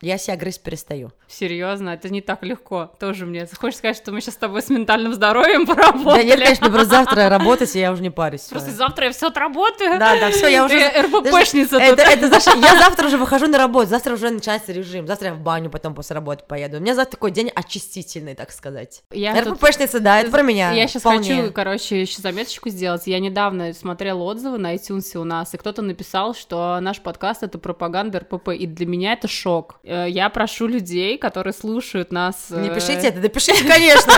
Я 0.00 0.16
себя 0.16 0.36
грызть 0.36 0.62
перестаю. 0.62 1.10
Серьезно, 1.26 1.90
это 1.90 2.08
не 2.08 2.20
так 2.20 2.44
легко. 2.44 2.92
Тоже 3.00 3.26
мне. 3.26 3.48
Хочешь 3.58 3.78
сказать, 3.78 3.96
что 3.96 4.12
мы 4.12 4.20
сейчас 4.20 4.34
с 4.34 4.36
тобой 4.36 4.62
с 4.62 4.68
ментальным 4.68 5.12
здоровьем 5.12 5.66
поработали? 5.66 6.22
Да 6.22 6.22
нет, 6.22 6.38
конечно, 6.38 6.70
просто 6.70 6.90
завтра 6.90 7.28
работать, 7.28 7.74
и 7.74 7.80
я 7.80 7.90
уже 7.90 8.02
не 8.02 8.10
парюсь. 8.10 8.42
Просто 8.42 8.70
завтра 8.70 9.06
я 9.06 9.12
все 9.12 9.26
отработаю. 9.26 9.98
Да, 9.98 10.18
да, 10.20 10.30
все, 10.30 10.46
я 10.46 10.64
уже... 10.64 10.78
РППшница 10.78 11.78
Это, 11.78 12.02
это, 12.02 12.28
знаешь, 12.28 12.46
я 12.46 12.78
завтра 12.78 13.08
уже 13.08 13.18
выхожу 13.18 13.48
на 13.48 13.58
работу, 13.58 13.88
завтра 13.88 14.14
уже 14.14 14.30
начинается 14.30 14.72
режим, 14.72 15.06
завтра 15.08 15.28
я 15.28 15.34
в 15.34 15.40
баню 15.40 15.68
потом 15.68 15.94
после 15.94 16.14
работы 16.14 16.44
поеду. 16.46 16.76
У 16.76 16.80
меня 16.80 16.94
завтра 16.94 17.12
такой 17.12 17.32
день 17.32 17.50
очистительный, 17.52 18.36
так 18.36 18.52
сказать. 18.52 19.02
Я 19.10 19.40
РППшница, 19.40 19.98
да, 19.98 20.20
это 20.20 20.30
про 20.30 20.42
меня. 20.42 20.72
Я 20.72 20.86
сейчас 20.86 21.02
хочу, 21.02 21.52
короче, 21.52 22.00
еще 22.00 22.22
заметочку 22.22 22.68
сделать. 22.68 23.02
Я 23.06 23.18
недавно 23.18 23.72
смотрела 23.74 24.22
отзывы 24.22 24.58
на 24.58 24.76
iTunes 24.76 25.16
у 25.18 25.24
нас, 25.24 25.54
и 25.54 25.56
кто-то 25.56 25.82
написал, 25.82 26.34
что 26.34 26.78
наш 26.80 27.00
подкаст 27.00 27.42
это 27.42 27.58
пропаганда 27.58 28.20
РПП, 28.20 28.50
и 28.50 28.66
для 28.66 28.86
меня 28.86 29.14
это 29.14 29.26
шок. 29.26 29.80
Э, 29.88 30.06
Я 30.08 30.28
прошу 30.28 30.66
людей, 30.66 31.16
которые 31.18 31.52
слушают 31.52 32.12
нас. 32.12 32.50
Не 32.50 32.68
э, 32.68 32.74
пишите 32.74 33.08
это, 33.08 33.20
да 33.20 33.28
пишите, 33.28 33.64
конечно. 33.66 34.12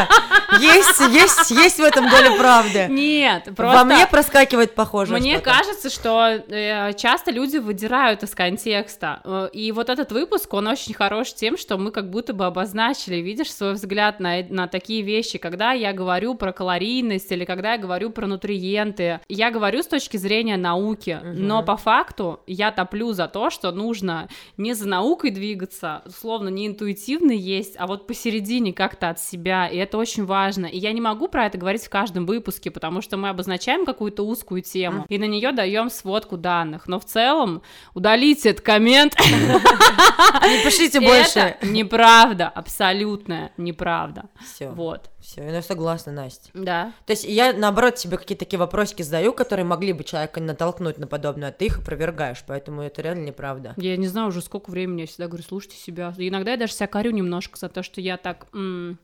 Есть, 0.61 1.01
есть, 1.13 1.51
есть 1.51 1.77
в 1.79 1.83
этом 1.83 2.11
доля 2.11 2.37
правды. 2.37 2.87
Нет, 2.91 3.45
просто. 3.57 3.79
Во 3.79 3.85
мне 3.85 4.07
проскакивает 4.07 4.75
похоже. 4.75 5.13
Мне 5.15 5.35
что-то. 5.37 5.51
кажется, 5.51 5.91
что 5.91 6.27
э, 6.49 6.93
часто 6.95 7.31
люди 7.31 7.59
выдирают 7.59 8.23
из 8.23 8.35
контекста. 8.35 9.49
И 9.53 9.71
вот 9.73 9.89
этот 9.89 10.11
выпуск, 10.13 10.53
он 10.55 10.67
очень 10.67 10.95
хорош 10.95 11.33
тем, 11.35 11.57
что 11.57 11.79
мы 11.79 11.91
как 11.93 12.11
будто 12.11 12.33
бы 12.35 12.47
обозначили, 12.47 13.17
видишь, 13.17 13.53
свой 13.53 13.75
взгляд 13.75 14.19
на, 14.21 14.43
на 14.49 14.67
такие 14.67 15.03
вещи. 15.03 15.39
Когда 15.39 15.73
я 15.73 15.93
говорю 15.93 16.35
про 16.35 16.53
калорийность 16.53 17.31
или 17.31 17.45
когда 17.45 17.73
я 17.75 17.79
говорю 17.79 18.11
про 18.11 18.27
нутриенты, 18.27 19.21
я 19.29 19.51
говорю 19.51 19.83
с 19.83 19.87
точки 19.87 20.17
зрения 20.17 20.57
науки, 20.57 21.19
Мгм. 21.23 21.47
но 21.47 21.63
по 21.63 21.77
факту 21.77 22.41
я 22.47 22.71
топлю 22.73 23.13
за 23.13 23.29
то, 23.29 23.51
что 23.51 23.71
нужно 23.73 24.29
не 24.57 24.75
за 24.75 24.89
наукой 24.89 25.31
двигаться, 25.31 25.60
условно, 26.07 26.49
не 26.49 26.67
интуитивно 26.67 27.33
есть, 27.33 27.75
а 27.79 27.87
вот 27.87 28.07
посередине 28.07 28.73
как-то 28.73 29.11
от 29.11 29.21
себя, 29.21 29.69
и 29.69 29.77
это 29.77 29.99
очень 29.99 30.25
важно. 30.25 30.67
И 30.67 30.79
я 30.79 30.93
не 30.93 31.01
могу 31.01 31.29
про 31.29 31.47
это 31.47 31.59
говорить 31.59 31.85
в 31.85 31.91
каждом 31.91 32.27
выпуске, 32.27 32.71
потому 32.71 33.03
что 33.03 33.17
мы 33.17 33.29
обозначаем 33.29 33.85
какую-то 33.85 34.23
узкую 34.23 34.63
тему, 34.63 35.05
и 35.09 35.19
на 35.19 35.25
нее 35.25 35.53
даем 35.53 35.91
сводку 35.91 36.37
данных. 36.37 36.87
Но 36.87 36.99
в 36.99 37.05
целом 37.05 37.63
удалите 37.95 38.51
этот 38.51 38.65
коммент. 38.65 39.15
Не 39.21 40.65
пишите 40.65 41.01
больше. 41.01 41.41
Это 41.41 41.67
неправда, 41.67 42.49
абсолютная 42.49 43.53
неправда. 43.57 44.25
Все, 44.45 44.71
Вот. 44.71 45.11
Все, 45.21 45.43
я 45.43 45.63
согласна, 45.63 46.13
Настя. 46.13 46.51
Да. 46.55 46.93
То 47.07 47.13
есть 47.13 47.25
я, 47.25 47.53
наоборот, 47.53 47.97
тебе 47.97 48.17
какие-то 48.17 48.45
такие 48.45 48.59
вопросики 48.59 49.03
задаю, 49.03 49.33
которые 49.33 49.65
могли 49.67 49.93
бы 49.93 50.05
человека 50.05 50.41
натолкнуть 50.41 50.99
на 50.99 51.07
подобное, 51.07 51.49
а 51.49 51.53
ты 51.53 51.67
их 51.67 51.79
опровергаешь, 51.79 52.43
поэтому 52.47 52.83
это 52.83 53.03
реально 53.03 53.27
неправда. 53.27 53.75
Я 53.77 53.97
не 53.97 54.09
знаю 54.09 54.29
уже 54.29 54.41
сколько 54.43 54.71
времени, 54.71 55.03
я 55.03 55.07
всегда 55.07 55.27
говорю, 55.29 55.45
слушайте 55.47 55.77
себя. 55.77 56.15
И 56.17 56.29
иногда 56.29 56.53
я 56.53 56.57
даже 56.57 56.73
себя 56.73 56.87
корю 56.87 57.11
немножко 57.11 57.59
за 57.59 57.69
то, 57.69 57.83
что 57.83 58.01
я 58.01 58.17
так, 58.17 58.47
м, 58.55 58.99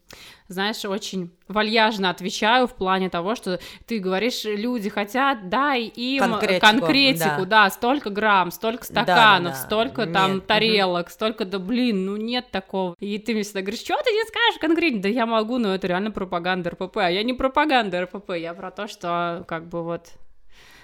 знаешь, 0.49 0.85
очень 0.85 1.31
вальяжно 1.49 2.11
отвечаю 2.11 2.67
в 2.67 2.75
плане 2.75 3.09
того, 3.11 3.35
что 3.35 3.61
ты 3.87 3.99
говоришь, 3.99 4.45
люди 4.45 4.89
хотят, 4.89 5.49
дай 5.49 5.83
им 5.85 6.23
Конкретику, 6.23 6.67
конкретику, 6.67 7.47
да. 7.47 7.71
столько 7.71 8.11
грамм, 8.11 8.51
столько 8.51 8.85
стаканов, 8.85 9.53
Да-да-да. 9.53 9.55
столько 9.55 10.07
там 10.07 10.35
Нет, 10.37 10.47
тарелок, 10.47 11.11
столько, 11.11 11.45
да 11.45 11.59
блин, 11.59 12.07
ну 12.07 12.17
нет 12.17 12.51
такого. 12.51 12.95
И 13.01 13.19
ты 13.19 13.33
мне 13.35 13.43
всегда 13.43 13.61
говоришь, 13.63 13.81
что 13.81 13.97
ты 14.03 14.11
не 14.11 14.23
скажешь 14.27 14.61
конкретно? 14.61 15.03
Да 15.03 15.09
я 15.09 15.27
могу, 15.27 15.59
но 15.59 15.75
это 15.75 15.87
реально 15.87 16.06
реально 16.07 16.11
пропаганда 16.13 16.71
РПП. 16.71 16.99
А 16.99 17.11
я 17.11 17.23
не 17.23 17.35
пропаганда 17.35 18.03
РПП, 18.03 18.31
я 18.37 18.55
про 18.55 18.71
то, 18.71 18.87
что 18.89 19.45
как 19.47 19.69
бы 19.69 19.83
вот 19.83 20.09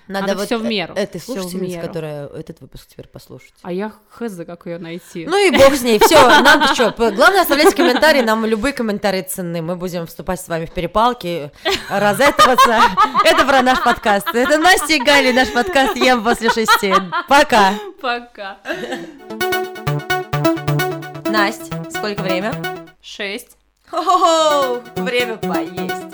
Надо, 0.09 0.27
Надо 0.27 0.39
вот 0.39 0.47
всё 0.47 0.59
в 0.59 0.65
меру. 0.65 0.95
э- 0.97 1.19
слушательнице, 1.19 1.77
меру. 1.77 1.87
которая 1.87 2.27
этот 2.27 2.61
выпуск 2.61 2.89
теперь 2.89 3.07
послушать. 3.07 3.55
А 3.63 3.71
я 3.71 3.93
хз, 4.11 4.45
как 4.45 4.67
ее 4.67 4.79
найти. 4.79 5.27
Ну 5.27 5.37
и 5.37 5.57
бог 5.57 5.73
с 5.75 5.83
ней, 5.83 6.01
все, 6.01 6.17
нам 6.43 6.75
что, 6.75 6.91
главное 6.91 7.43
оставлять 7.43 7.75
комментарии, 7.75 8.21
нам 8.21 8.45
любые 8.45 8.73
комментарии 8.73 9.23
ценны, 9.23 9.63
мы 9.63 9.77
будем 9.77 10.07
вступать 10.07 10.41
с 10.41 10.49
вами 10.49 10.67
в 10.67 10.73
перепалки, 10.73 11.53
разэтываться. 11.89 12.81
Это 13.25 13.45
про 13.47 13.63
наш 13.63 13.83
подкаст. 13.85 14.35
Это 14.35 14.59
Настя 14.59 14.95
и 14.95 15.05
Галя, 15.05 15.33
наш 15.33 15.53
подкаст 15.53 15.97
«Ем 15.97 16.25
после 16.25 16.51
шести». 16.51 16.93
Пока. 17.29 17.75
Пока. 18.01 18.59
Настя, 21.31 21.91
сколько 21.91 22.23
время? 22.23 22.53
Шесть. 23.01 23.57
Хо-хо-хо, 23.93 24.81
время 25.03 25.37
поесть. 25.37 26.12